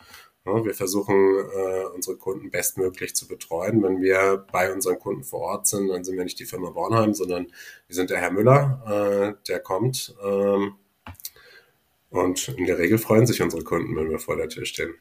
Wir 0.46 0.74
versuchen, 0.74 1.14
äh, 1.38 1.84
unsere 1.94 2.16
Kunden 2.16 2.50
bestmöglich 2.50 3.16
zu 3.16 3.26
betreuen. 3.26 3.82
Wenn 3.82 4.02
wir 4.02 4.44
bei 4.52 4.70
unseren 4.70 4.98
Kunden 4.98 5.24
vor 5.24 5.40
Ort 5.40 5.66
sind, 5.66 5.88
dann 5.88 6.04
sind 6.04 6.18
wir 6.18 6.24
nicht 6.24 6.38
die 6.38 6.44
Firma 6.44 6.68
Bornheim, 6.68 7.14
sondern 7.14 7.46
wir 7.86 7.96
sind 7.96 8.10
der 8.10 8.18
Herr 8.18 8.30
Müller, 8.30 9.36
äh, 9.38 9.46
der 9.48 9.60
kommt. 9.60 10.14
Ähm, 10.22 10.74
und 12.14 12.48
in 12.56 12.66
der 12.66 12.78
Regel 12.78 12.98
freuen 12.98 13.26
sich 13.26 13.42
unsere 13.42 13.62
Kunden, 13.62 13.94
wenn 13.96 14.08
wir 14.08 14.18
vor 14.18 14.36
der 14.36 14.48
Tür 14.48 14.64
stehen. 14.64 14.94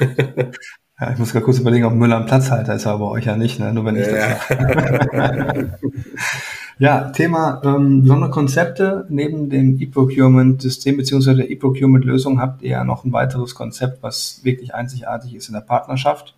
Ja, 0.98 1.12
ich 1.12 1.18
muss 1.18 1.32
gerade 1.32 1.44
kurz 1.44 1.58
überlegen, 1.58 1.84
ob 1.84 1.92
Müller 1.92 2.16
ein 2.16 2.24
Platzhalter 2.24 2.74
ist, 2.74 2.86
aber 2.86 3.04
bei 3.04 3.10
euch 3.10 3.26
ja 3.26 3.36
nicht, 3.36 3.60
ne? 3.60 3.70
nur 3.70 3.84
wenn 3.84 3.96
ich 3.96 4.06
ja. 4.06 4.38
das 4.48 5.80
Ja, 6.78 7.10
Thema 7.10 7.62
ähm, 7.64 8.02
besondere 8.02 8.30
Konzepte. 8.30 9.06
Neben 9.08 9.48
dem 9.48 9.80
E-Procurement-System 9.80 10.96
bzw. 10.98 11.34
der 11.34 11.50
E-Procurement-Lösung 11.50 12.40
habt 12.40 12.62
ihr 12.62 12.70
ja 12.70 12.84
noch 12.84 13.04
ein 13.04 13.12
weiteres 13.12 13.54
Konzept, 13.54 14.02
was 14.02 14.40
wirklich 14.42 14.74
einzigartig 14.74 15.34
ist 15.34 15.48
in 15.48 15.54
der 15.54 15.62
Partnerschaft, 15.62 16.34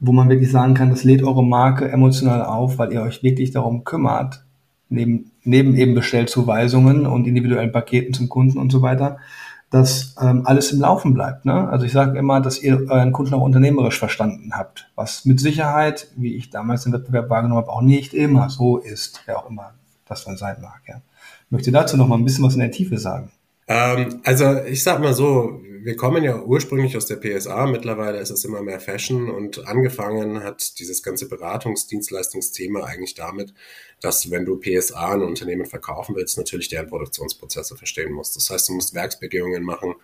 wo 0.00 0.12
man 0.12 0.28
wirklich 0.28 0.50
sagen 0.50 0.74
kann, 0.74 0.90
das 0.90 1.04
lädt 1.04 1.22
eure 1.22 1.44
Marke 1.44 1.88
emotional 1.88 2.44
auf, 2.44 2.78
weil 2.78 2.92
ihr 2.92 3.02
euch 3.02 3.22
wirklich 3.22 3.52
darum 3.52 3.84
kümmert, 3.84 4.44
neben, 4.88 5.30
neben 5.48 5.74
eben 5.74 5.94
Bestellzuweisungen 5.94 7.06
und 7.06 7.26
individuellen 7.26 7.72
Paketen 7.72 8.14
zum 8.14 8.28
Kunden 8.28 8.58
und 8.58 8.70
so 8.70 8.82
weiter, 8.82 9.18
dass 9.70 10.14
ähm, 10.20 10.42
alles 10.44 10.72
im 10.72 10.80
Laufen 10.80 11.14
bleibt. 11.14 11.44
Ne? 11.44 11.68
Also 11.68 11.84
ich 11.84 11.92
sage 11.92 12.18
immer, 12.18 12.40
dass 12.40 12.62
ihr 12.62 12.88
euren 12.88 13.12
Kunden 13.12 13.34
auch 13.34 13.42
unternehmerisch 13.42 13.98
verstanden 13.98 14.52
habt, 14.54 14.90
was 14.94 15.24
mit 15.24 15.40
Sicherheit, 15.40 16.08
wie 16.16 16.36
ich 16.36 16.50
damals 16.50 16.86
im 16.86 16.92
Wettbewerb 16.92 17.28
wahrgenommen 17.28 17.62
habe, 17.62 17.72
auch 17.72 17.82
nicht 17.82 18.14
immer 18.14 18.48
so 18.48 18.78
ist, 18.78 19.22
wer 19.26 19.38
auch 19.38 19.50
immer 19.50 19.72
das 20.06 20.24
dann 20.24 20.36
sein 20.36 20.56
mag. 20.62 20.80
Ja. 20.86 21.00
Ich 21.46 21.50
möchte 21.50 21.72
dazu 21.72 21.96
noch 21.96 22.08
mal 22.08 22.16
ein 22.16 22.24
bisschen 22.24 22.44
was 22.44 22.54
in 22.54 22.60
der 22.60 22.70
Tiefe 22.70 22.98
sagen. 22.98 23.30
Ähm, 23.68 24.20
also 24.24 24.62
ich 24.64 24.82
sag 24.82 25.00
mal 25.00 25.12
so, 25.14 25.60
wir 25.82 25.96
kommen 25.96 26.24
ja 26.24 26.42
ursprünglich 26.42 26.96
aus 26.96 27.06
der 27.06 27.16
PSA, 27.16 27.66
mittlerweile 27.66 28.18
ist 28.18 28.30
es 28.30 28.44
immer 28.44 28.62
mehr 28.62 28.80
Fashion 28.80 29.30
und 29.30 29.66
angefangen 29.66 30.42
hat 30.42 30.78
dieses 30.78 31.02
ganze 31.02 31.28
Beratungsdienstleistungsthema 31.28 32.84
eigentlich 32.84 33.14
damit, 33.14 33.54
dass 34.00 34.30
wenn 34.30 34.44
du 34.44 34.56
PSA 34.56 35.12
ein 35.14 35.22
Unternehmen 35.22 35.66
verkaufen 35.66 36.16
willst, 36.16 36.36
natürlich 36.38 36.68
deren 36.68 36.88
Produktionsprozesse 36.88 37.76
verstehen 37.76 38.12
musst. 38.12 38.36
Das 38.36 38.50
heißt, 38.50 38.68
du 38.68 38.74
musst 38.74 38.94
Werksbegehungen 38.94 39.62
machen, 39.62 39.94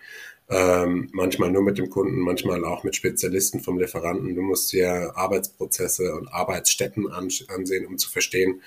ähm, 0.51 1.09
manchmal 1.13 1.51
nur 1.51 1.63
mit 1.63 1.79
dem 1.79 1.89
Kunden, 1.89 2.21
manchmal 2.21 2.65
auch 2.65 2.85
mit 2.85 2.95
Spezialisten 2.95 3.61
vom 3.61 3.79
Lieferanten. 3.79 4.35
Du 4.35 4.43
musst 4.43 4.73
dir 4.73 5.13
Arbeitsprozesse 5.17 6.15
und 6.15 6.29
Arbeitsstätten 6.29 7.11
ansehen, 7.11 7.87
um 7.87 7.99
zu 7.99 8.11
verstehen, 8.11 8.61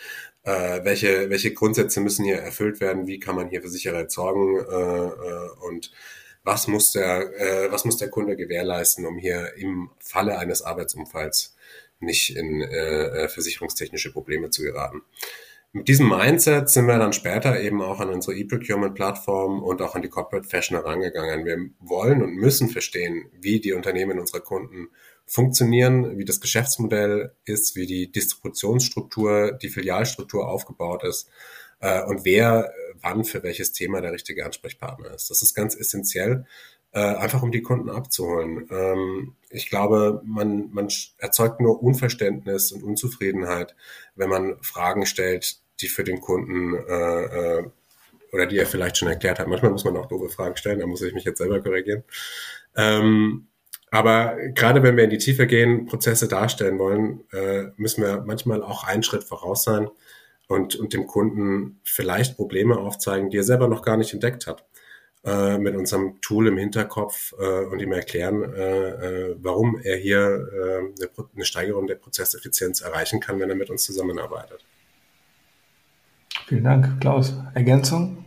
äh, 0.47 0.85
welche, 0.85 1.29
welche 1.29 1.53
Grundsätze 1.53 1.99
müssen 1.99 2.23
hier 2.23 2.37
erfüllt 2.37 2.79
werden, 2.79 3.05
wie 3.05 3.19
kann 3.19 3.35
man 3.35 3.49
hier 3.49 3.61
für 3.61 3.67
Sicherheit 3.67 4.11
sorgen 4.11 4.57
äh, 4.57 4.61
äh, 4.63 5.49
und 5.67 5.91
was 6.43 6.67
muss 6.67 6.93
der, 6.93 7.33
äh, 7.37 7.69
was 7.71 7.83
muss 7.83 7.97
der 7.97 8.09
Kunde 8.09 8.37
gewährleisten, 8.37 9.05
um 9.05 9.17
hier 9.17 9.53
im 9.57 9.89
Falle 9.99 10.39
eines 10.39 10.61
Arbeitsunfalls 10.61 11.57
nicht 11.99 12.37
in 12.37 12.61
äh, 12.61 13.23
äh, 13.23 13.27
versicherungstechnische 13.27 14.13
Probleme 14.13 14.49
zu 14.49 14.61
geraten. 14.61 15.01
Mit 15.73 15.89
diesem 15.89 16.09
Mindset 16.09 16.69
sind 16.69 16.87
wir 16.87 16.97
dann 16.97 17.13
später 17.13 17.59
eben 17.59 17.81
auch 17.81 17.99
an 17.99 18.09
unsere 18.09 18.35
E-Procurement-Plattform 18.35 19.61
und 19.61 19.81
auch 19.81 19.95
an 19.95 20.01
die 20.01 20.09
Corporate 20.09 20.47
Fashion 20.47 20.77
herangegangen. 20.77 21.45
Wir 21.45 21.57
wollen 21.79 22.23
und 22.23 22.35
müssen 22.35 22.69
verstehen, 22.69 23.29
wie 23.33 23.59
die 23.59 23.73
Unternehmen 23.73 24.19
unserer 24.19 24.39
Kunden 24.39 24.87
funktionieren, 25.25 26.17
wie 26.17 26.25
das 26.25 26.39
Geschäftsmodell 26.39 27.33
ist, 27.45 27.75
wie 27.75 27.85
die 27.85 28.11
Distributionsstruktur, 28.11 29.51
die 29.51 29.69
Filialstruktur 29.69 30.47
aufgebaut 30.47 31.03
ist 31.03 31.29
äh, 31.79 32.01
und 32.03 32.23
wer 32.23 32.71
wann 33.01 33.23
für 33.23 33.43
welches 33.43 33.73
Thema 33.73 34.01
der 34.01 34.13
richtige 34.13 34.45
Ansprechpartner 34.45 35.13
ist. 35.13 35.29
Das 35.29 35.41
ist 35.41 35.53
ganz 35.53 35.75
essentiell, 35.75 36.45
äh, 36.97 37.15
einfach 37.17 37.43
um 37.43 37.51
die 37.51 37.61
Kunden 37.61 37.91
abzuholen. 37.91 38.67
Ähm, 38.71 39.35
ich 39.51 39.69
glaube, 39.69 40.19
man, 40.25 40.71
man 40.71 40.87
erzeugt 41.19 41.61
nur 41.61 41.83
Unverständnis 41.83 42.71
und 42.71 42.81
Unzufriedenheit, 42.81 43.75
wenn 44.15 44.29
man 44.29 44.57
Fragen 44.63 45.05
stellt, 45.05 45.57
die 45.79 45.89
für 45.89 46.03
den 46.03 46.21
Kunden 46.21 46.73
äh, 46.73 47.59
äh, 47.59 47.69
oder 48.31 48.47
die 48.47 48.57
er 48.57 48.65
vielleicht 48.65 48.97
schon 48.97 49.09
erklärt 49.09 49.37
hat. 49.37 49.47
Manchmal 49.47 49.71
muss 49.71 49.85
man 49.85 49.95
auch 49.95 50.07
doofe 50.07 50.29
Fragen 50.29 50.57
stellen, 50.57 50.79
da 50.79 50.87
muss 50.87 51.03
ich 51.03 51.13
mich 51.13 51.23
jetzt 51.23 51.37
selber 51.37 51.61
korrigieren. 51.61 52.03
Ähm, 52.75 53.45
aber 53.91 54.35
gerade 54.55 54.81
wenn 54.81 54.97
wir 54.97 55.03
in 55.03 55.11
die 55.11 55.19
Tiefe 55.19 55.45
gehen, 55.45 55.85
Prozesse 55.85 56.27
darstellen 56.27 56.79
wollen, 56.79 57.23
äh, 57.31 57.65
müssen 57.75 58.03
wir 58.03 58.23
manchmal 58.25 58.63
auch 58.63 58.83
einen 58.83 59.03
Schritt 59.03 59.23
voraus 59.23 59.63
sein 59.63 59.87
und, 60.47 60.75
und 60.75 60.93
dem 60.93 61.05
Kunden 61.05 61.79
vielleicht 61.83 62.37
Probleme 62.37 62.75
aufzeigen, 62.77 63.29
die 63.29 63.37
er 63.37 63.43
selber 63.43 63.67
noch 63.67 63.83
gar 63.83 63.97
nicht 63.97 64.13
entdeckt 64.13 64.47
hat 64.47 64.65
äh, 65.25 65.57
mit 65.57 65.75
unserem 65.75 66.21
Tool 66.21 66.47
im 66.47 66.57
Hinterkopf 66.57 67.33
äh, 67.39 67.65
und 67.65 67.79
ihm 67.79 67.91
erklären, 67.91 68.43
äh, 68.53 68.89
äh, 68.89 69.35
warum 69.39 69.79
er 69.83 69.97
hier 69.97 70.47
äh, 70.53 70.77
eine, 70.77 71.27
eine 71.35 71.45
Steigerung 71.45 71.87
der 71.87 71.95
Prozesseffizienz 71.95 72.81
erreichen 72.81 73.19
kann, 73.19 73.39
wenn 73.39 73.49
er 73.49 73.55
mit 73.55 73.69
uns 73.69 73.83
zusammenarbeitet. 73.83 74.63
Vielen 76.47 76.63
Dank, 76.63 77.01
Klaus. 77.01 77.33
Ergänzung? 77.55 78.23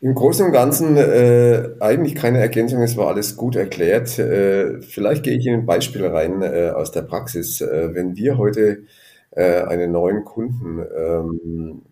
Im 0.00 0.14
Großen 0.14 0.44
und 0.44 0.52
Ganzen 0.52 0.96
äh, 0.96 1.70
eigentlich 1.80 2.14
keine 2.14 2.38
Ergänzung, 2.38 2.82
es 2.82 2.96
war 2.96 3.08
alles 3.08 3.36
gut 3.36 3.56
erklärt. 3.56 4.18
Äh, 4.18 4.82
vielleicht 4.82 5.22
gehe 5.22 5.38
ich 5.38 5.46
in 5.46 5.54
ein 5.54 5.66
Beispiel 5.66 6.04
rein 6.04 6.42
äh, 6.42 6.72
aus 6.74 6.92
der 6.92 7.02
Praxis. 7.02 7.60
Äh, 7.60 7.94
wenn 7.94 8.16
wir 8.16 8.36
heute 8.36 8.82
äh, 9.30 9.62
einen 9.62 9.92
neuen 9.92 10.24
Kunden 10.24 10.84
ähm, 10.94 11.82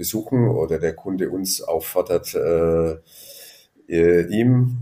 besuchen 0.00 0.48
oder 0.48 0.78
der 0.78 0.94
Kunde 0.94 1.28
uns 1.28 1.60
auffordert, 1.60 2.34
äh, 2.34 2.96
äh, 3.86 4.26
ihm 4.34 4.78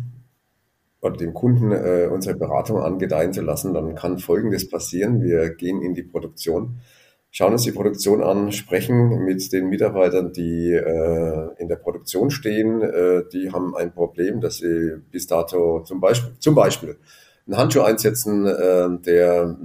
oder 1.00 1.16
dem 1.16 1.34
Kunden 1.34 1.72
äh, 1.72 2.08
unsere 2.08 2.36
Beratung 2.36 2.78
angedeihen 2.78 3.32
zu 3.32 3.42
lassen, 3.42 3.74
dann 3.74 3.96
kann 3.96 4.20
Folgendes 4.20 4.68
passieren. 4.70 5.20
Wir 5.20 5.50
gehen 5.50 5.82
in 5.82 5.94
die 5.94 6.04
Produktion, 6.04 6.78
schauen 7.32 7.52
uns 7.52 7.64
die 7.64 7.72
Produktion 7.72 8.22
an, 8.22 8.52
sprechen 8.52 9.24
mit 9.24 9.52
den 9.52 9.68
Mitarbeitern, 9.68 10.32
die 10.32 10.70
äh, 10.70 11.48
in 11.58 11.66
der 11.66 11.76
Produktion 11.76 12.30
stehen. 12.30 12.80
Äh, 12.80 13.24
die 13.32 13.50
haben 13.50 13.74
ein 13.74 13.92
Problem, 13.92 14.40
dass 14.40 14.58
sie 14.58 14.98
bis 15.10 15.26
dato 15.26 15.80
zum 15.80 16.00
Beispiel, 16.00 16.30
zum 16.38 16.54
Beispiel 16.54 16.96
einen 17.48 17.56
Handschuh 17.56 17.80
einsetzen, 17.80 18.46
äh, 18.46 18.88
der 19.04 19.58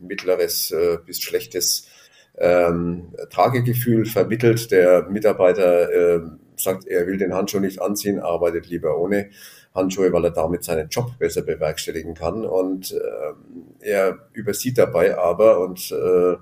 mittleres 0.00 0.70
äh, 0.70 0.96
bis 1.04 1.20
schlechtes 1.20 1.88
ähm, 2.38 3.14
Tragegefühl 3.30 4.06
vermittelt. 4.06 4.70
Der 4.70 5.08
Mitarbeiter 5.08 5.90
äh, 5.90 6.20
sagt, 6.56 6.86
er 6.86 7.06
will 7.06 7.18
den 7.18 7.34
Handschuh 7.34 7.60
nicht 7.60 7.80
anziehen, 7.80 8.20
arbeitet 8.20 8.68
lieber 8.68 8.98
ohne 8.98 9.30
Handschuhe, 9.74 10.12
weil 10.12 10.24
er 10.24 10.30
damit 10.30 10.64
seinen 10.64 10.88
Job 10.88 11.18
besser 11.18 11.42
bewerkstelligen 11.42 12.14
kann. 12.14 12.44
Und 12.44 12.92
äh, 12.92 13.88
er 13.90 14.18
übersieht 14.32 14.78
dabei 14.78 15.16
aber, 15.16 15.60
und 15.60 15.92
äh, 15.92 16.36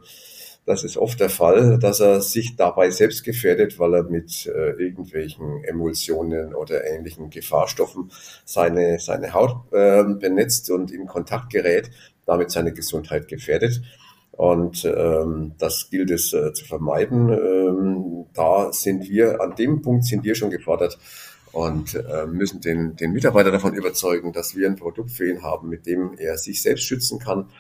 das 0.67 0.85
ist 0.85 0.97
oft 0.97 1.19
der 1.19 1.31
Fall, 1.31 1.79
dass 1.79 2.01
er 2.01 2.21
sich 2.21 2.55
dabei 2.57 2.91
selbst 2.91 3.25
gefährdet, 3.25 3.79
weil 3.79 3.95
er 3.95 4.03
mit 4.05 4.47
äh, 4.47 4.71
irgendwelchen 4.73 5.65
Emulsionen 5.65 6.55
oder 6.55 6.85
ähnlichen 6.85 7.31
Gefahrstoffen 7.31 8.11
seine, 8.45 8.99
seine 8.99 9.33
Haut 9.33 9.73
äh, 9.73 10.05
benetzt 10.05 10.71
und 10.71 10.91
in 10.91 11.07
Kontakt 11.07 11.51
gerät, 11.51 11.91
damit 12.27 12.51
seine 12.51 12.73
Gesundheit 12.73 13.27
gefährdet. 13.27 13.81
Und 14.41 14.87
ähm, 14.87 15.53
das 15.59 15.91
gilt 15.91 16.11
es 16.11 16.33
äh, 16.33 16.55
zu 16.55 16.65
vermeiden. 16.65 17.29
Ähm, 17.29 18.25
da 18.33 18.73
sind 18.73 19.07
wir, 19.07 19.39
an 19.43 19.55
dem 19.55 19.83
Punkt 19.83 20.07
sind 20.07 20.25
wir 20.25 20.35
schon 20.35 20.49
gefordert 20.49 20.99
und 21.53 21.95
äh, 21.95 22.25
müssen 22.25 22.63
den, 22.63 22.97
den 22.97 23.13
Mitarbeiter 23.13 23.51
davon 23.51 23.75
überzeugen, 23.75 24.33
dass 24.33 24.57
wir 24.57 24.67
ein 24.67 24.77
Produkt 24.77 25.11
für 25.11 25.29
ihn 25.29 25.43
haben, 25.43 25.69
mit 25.69 25.85
dem 25.85 26.15
er 26.17 26.39
sich 26.39 26.63
selbst 26.63 26.85
schützen 26.85 27.19
kann, 27.19 27.51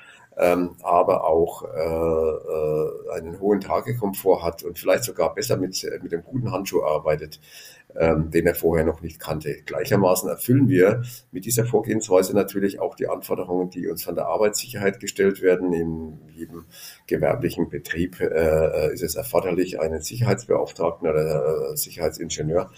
ähm, 0.41 0.77
aber 0.83 1.25
auch 1.27 1.65
äh, 1.65 1.69
äh, 1.69 3.19
einen 3.19 3.39
hohen 3.41 3.61
Tagekomfort 3.61 4.43
hat 4.43 4.63
und 4.63 4.79
vielleicht 4.79 5.05
sogar 5.05 5.35
besser 5.35 5.59
mit, 5.59 5.87
mit 6.03 6.13
dem 6.13 6.25
guten 6.25 6.51
Handschuh 6.51 6.83
arbeitet, 6.83 7.41
ähm, 7.95 8.31
den 8.31 8.47
er 8.47 8.55
vorher 8.55 8.87
noch 8.87 9.03
nicht 9.03 9.21
kannte. 9.21 9.63
Gleichermaßen 9.67 10.31
erfüllen 10.31 10.69
wir 10.69 11.03
mit 11.31 11.45
dieser 11.45 11.67
Vorgehensweise 11.67 12.35
natürlich 12.35 12.81
auch 12.81 12.95
die 12.95 13.09
Anforderungen, 13.09 13.69
die 13.69 13.87
uns 13.89 14.03
von 14.03 14.15
der 14.15 14.27
Arbeitssicherheit 14.27 14.99
gestellt 14.99 15.43
werden. 15.43 15.75
In 15.75 16.19
jedem 16.33 16.65
gewerblichen 17.07 17.69
Betrieb 17.69 18.19
äh, 18.21 18.95
ist 18.95 19.03
es 19.03 19.17
erforderlich, 19.17 19.79
einen 19.79 20.01
Sicherheitsbeauftragten 20.01 21.07
oder 21.07 21.73
äh, 21.73 21.77
Sicherheitsingenieur 21.77 22.71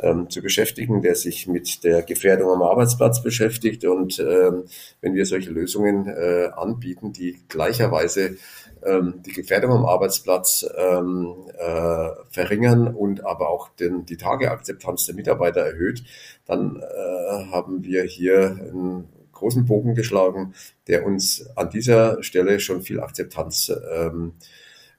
ähm, 0.00 0.28
zu 0.30 0.42
beschäftigen, 0.42 1.02
der 1.02 1.14
sich 1.14 1.46
mit 1.46 1.84
der 1.84 2.02
Gefährdung 2.02 2.50
am 2.50 2.62
Arbeitsplatz 2.62 3.22
beschäftigt. 3.22 3.84
Und 3.84 4.18
ähm, 4.18 4.64
wenn 5.00 5.14
wir 5.14 5.26
solche 5.26 5.50
Lösungen 5.50 6.06
äh, 6.06 6.50
anbieten, 6.54 7.12
die 7.12 7.38
gleicherweise 7.48 8.36
ähm, 8.84 9.22
die 9.24 9.32
Gefährdung 9.32 9.72
am 9.72 9.86
Arbeitsplatz 9.86 10.66
ähm, 10.76 11.34
äh, 11.58 12.08
verringern 12.30 12.94
und 12.94 13.24
aber 13.24 13.50
auch 13.50 13.68
den, 13.70 14.06
die 14.06 14.16
Tageakzeptanz 14.16 15.06
der 15.06 15.14
Mitarbeiter 15.14 15.60
erhöht, 15.60 16.02
dann 16.46 16.80
äh, 16.80 17.44
haben 17.52 17.84
wir 17.84 18.04
hier 18.04 18.58
einen 18.72 19.08
großen 19.32 19.66
Bogen 19.66 19.94
geschlagen, 19.94 20.54
der 20.86 21.06
uns 21.06 21.46
an 21.56 21.70
dieser 21.70 22.22
Stelle 22.22 22.60
schon 22.60 22.82
viel 22.82 23.00
Akzeptanz 23.00 23.72
ähm, 23.90 24.34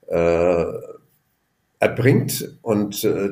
äh, 0.08 0.66
erbringt. 1.80 2.58
Und 2.62 3.04
äh, 3.04 3.30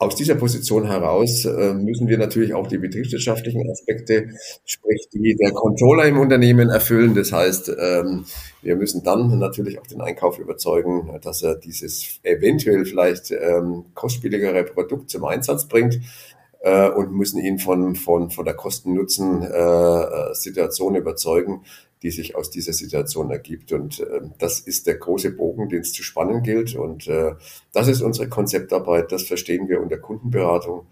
aus 0.00 0.14
dieser 0.14 0.36
Position 0.36 0.86
heraus 0.86 1.44
äh, 1.44 1.74
müssen 1.74 2.06
wir 2.06 2.18
natürlich 2.18 2.54
auch 2.54 2.68
die 2.68 2.78
betriebswirtschaftlichen 2.78 3.68
Aspekte, 3.68 4.28
sprich 4.64 5.08
die 5.12 5.34
der 5.34 5.50
Controller 5.50 6.04
im 6.04 6.18
Unternehmen 6.18 6.70
erfüllen. 6.70 7.16
Das 7.16 7.32
heißt, 7.32 7.72
ähm, 7.76 8.24
wir 8.62 8.76
müssen 8.76 9.02
dann 9.02 9.38
natürlich 9.40 9.80
auch 9.80 9.86
den 9.88 10.00
Einkauf 10.00 10.38
überzeugen, 10.38 11.18
dass 11.20 11.42
er 11.42 11.56
dieses 11.56 12.20
eventuell 12.22 12.84
vielleicht 12.84 13.32
ähm, 13.32 13.86
kostspieligere 13.94 14.62
Produkt 14.64 15.10
zum 15.10 15.24
Einsatz 15.24 15.66
bringt 15.66 15.98
äh, 16.60 16.88
und 16.88 17.12
müssen 17.12 17.38
ihn 17.38 17.58
von, 17.58 17.96
von, 17.96 18.30
von 18.30 18.44
der 18.44 18.54
Kosten-Nutzen-Situation 18.54 20.94
äh, 20.94 20.98
überzeugen, 20.98 21.62
die 22.02 22.10
sich 22.10 22.36
aus 22.36 22.50
dieser 22.50 22.72
Situation 22.72 23.30
ergibt. 23.30 23.72
Und 23.72 24.00
äh, 24.00 24.20
das 24.38 24.60
ist 24.60 24.86
der 24.86 24.96
große 24.96 25.32
Bogen, 25.32 25.68
den 25.68 25.80
es 25.80 25.92
zu 25.92 26.02
spannen 26.02 26.42
gilt. 26.42 26.74
Und 26.74 27.08
äh, 27.08 27.32
das 27.72 27.88
ist 27.88 28.02
unsere 28.02 28.28
Konzeptarbeit, 28.28 29.12
das 29.12 29.24
verstehen 29.24 29.68
wir 29.68 29.80
unter 29.80 29.98
Kundenberatung. 29.98 30.86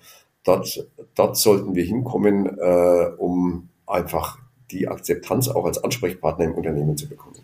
Dort, 0.45 0.87
dort 1.15 1.37
sollten 1.37 1.75
wir 1.75 1.85
hinkommen, 1.85 2.59
äh, 2.59 3.11
um 3.19 3.69
einfach 3.87 4.39
die 4.71 4.89
Akzeptanz 4.89 5.49
auch 5.49 5.65
als 5.65 5.83
Ansprechpartner 5.83 6.47
im 6.47 6.55
Unternehmen 6.55 6.97
zu 6.97 7.09
bekommen. 7.09 7.37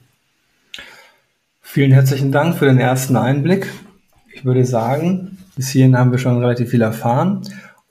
Vielen 1.61 1.93
herzlichen 1.93 2.33
Dank 2.33 2.57
für 2.57 2.67
den 2.67 2.79
ersten 2.79 3.17
Einblick. 3.17 3.69
Ich 4.35 4.45
würde 4.45 4.65
sagen, 4.65 5.39
bis 5.57 5.71
hierhin 5.71 5.97
haben 5.97 6.11
wir 6.11 6.19
schon 6.19 6.39
relativ 6.39 6.71
viel 6.71 6.83
erfahren. 6.83 7.43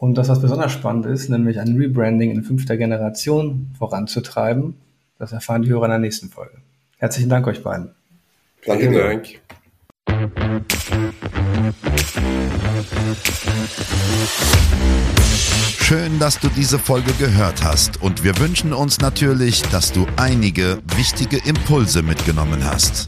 Und 0.02 0.16
das, 0.16 0.30
was 0.30 0.42
besonders 0.42 0.72
spannend 0.72 1.06
ist, 1.06 1.30
nämlich 1.30 1.60
ein 1.60 1.78
Rebranding 1.78 2.32
in 2.32 2.42
fünfter 2.42 2.76
Generation 2.76 3.70
voranzutreiben, 3.78 4.74
das 5.20 5.32
erfahren 5.32 5.62
die 5.62 5.70
Hörer 5.70 5.86
in 5.86 5.92
der 5.92 6.00
nächsten 6.00 6.30
Folge. 6.30 6.58
Herzlichen 6.98 7.30
Dank 7.30 7.46
euch 7.46 7.62
beiden. 7.62 7.92
Danke 8.66 8.90
Vielen 8.90 8.96
Dank. 8.96 9.40
Schön, 15.78 16.18
dass 16.18 16.40
du 16.40 16.50
diese 16.50 16.80
Folge 16.80 17.12
gehört 17.20 17.64
hast 17.64 18.02
und 18.02 18.24
wir 18.24 18.40
wünschen 18.40 18.74
uns 18.74 19.02
natürlich, 19.02 19.62
dass 19.70 19.92
du 19.92 20.08
einige 20.18 20.80
wichtige 20.98 21.38
Impulse 21.48 22.02
mitgenommen 22.02 22.64
hast. 22.64 23.08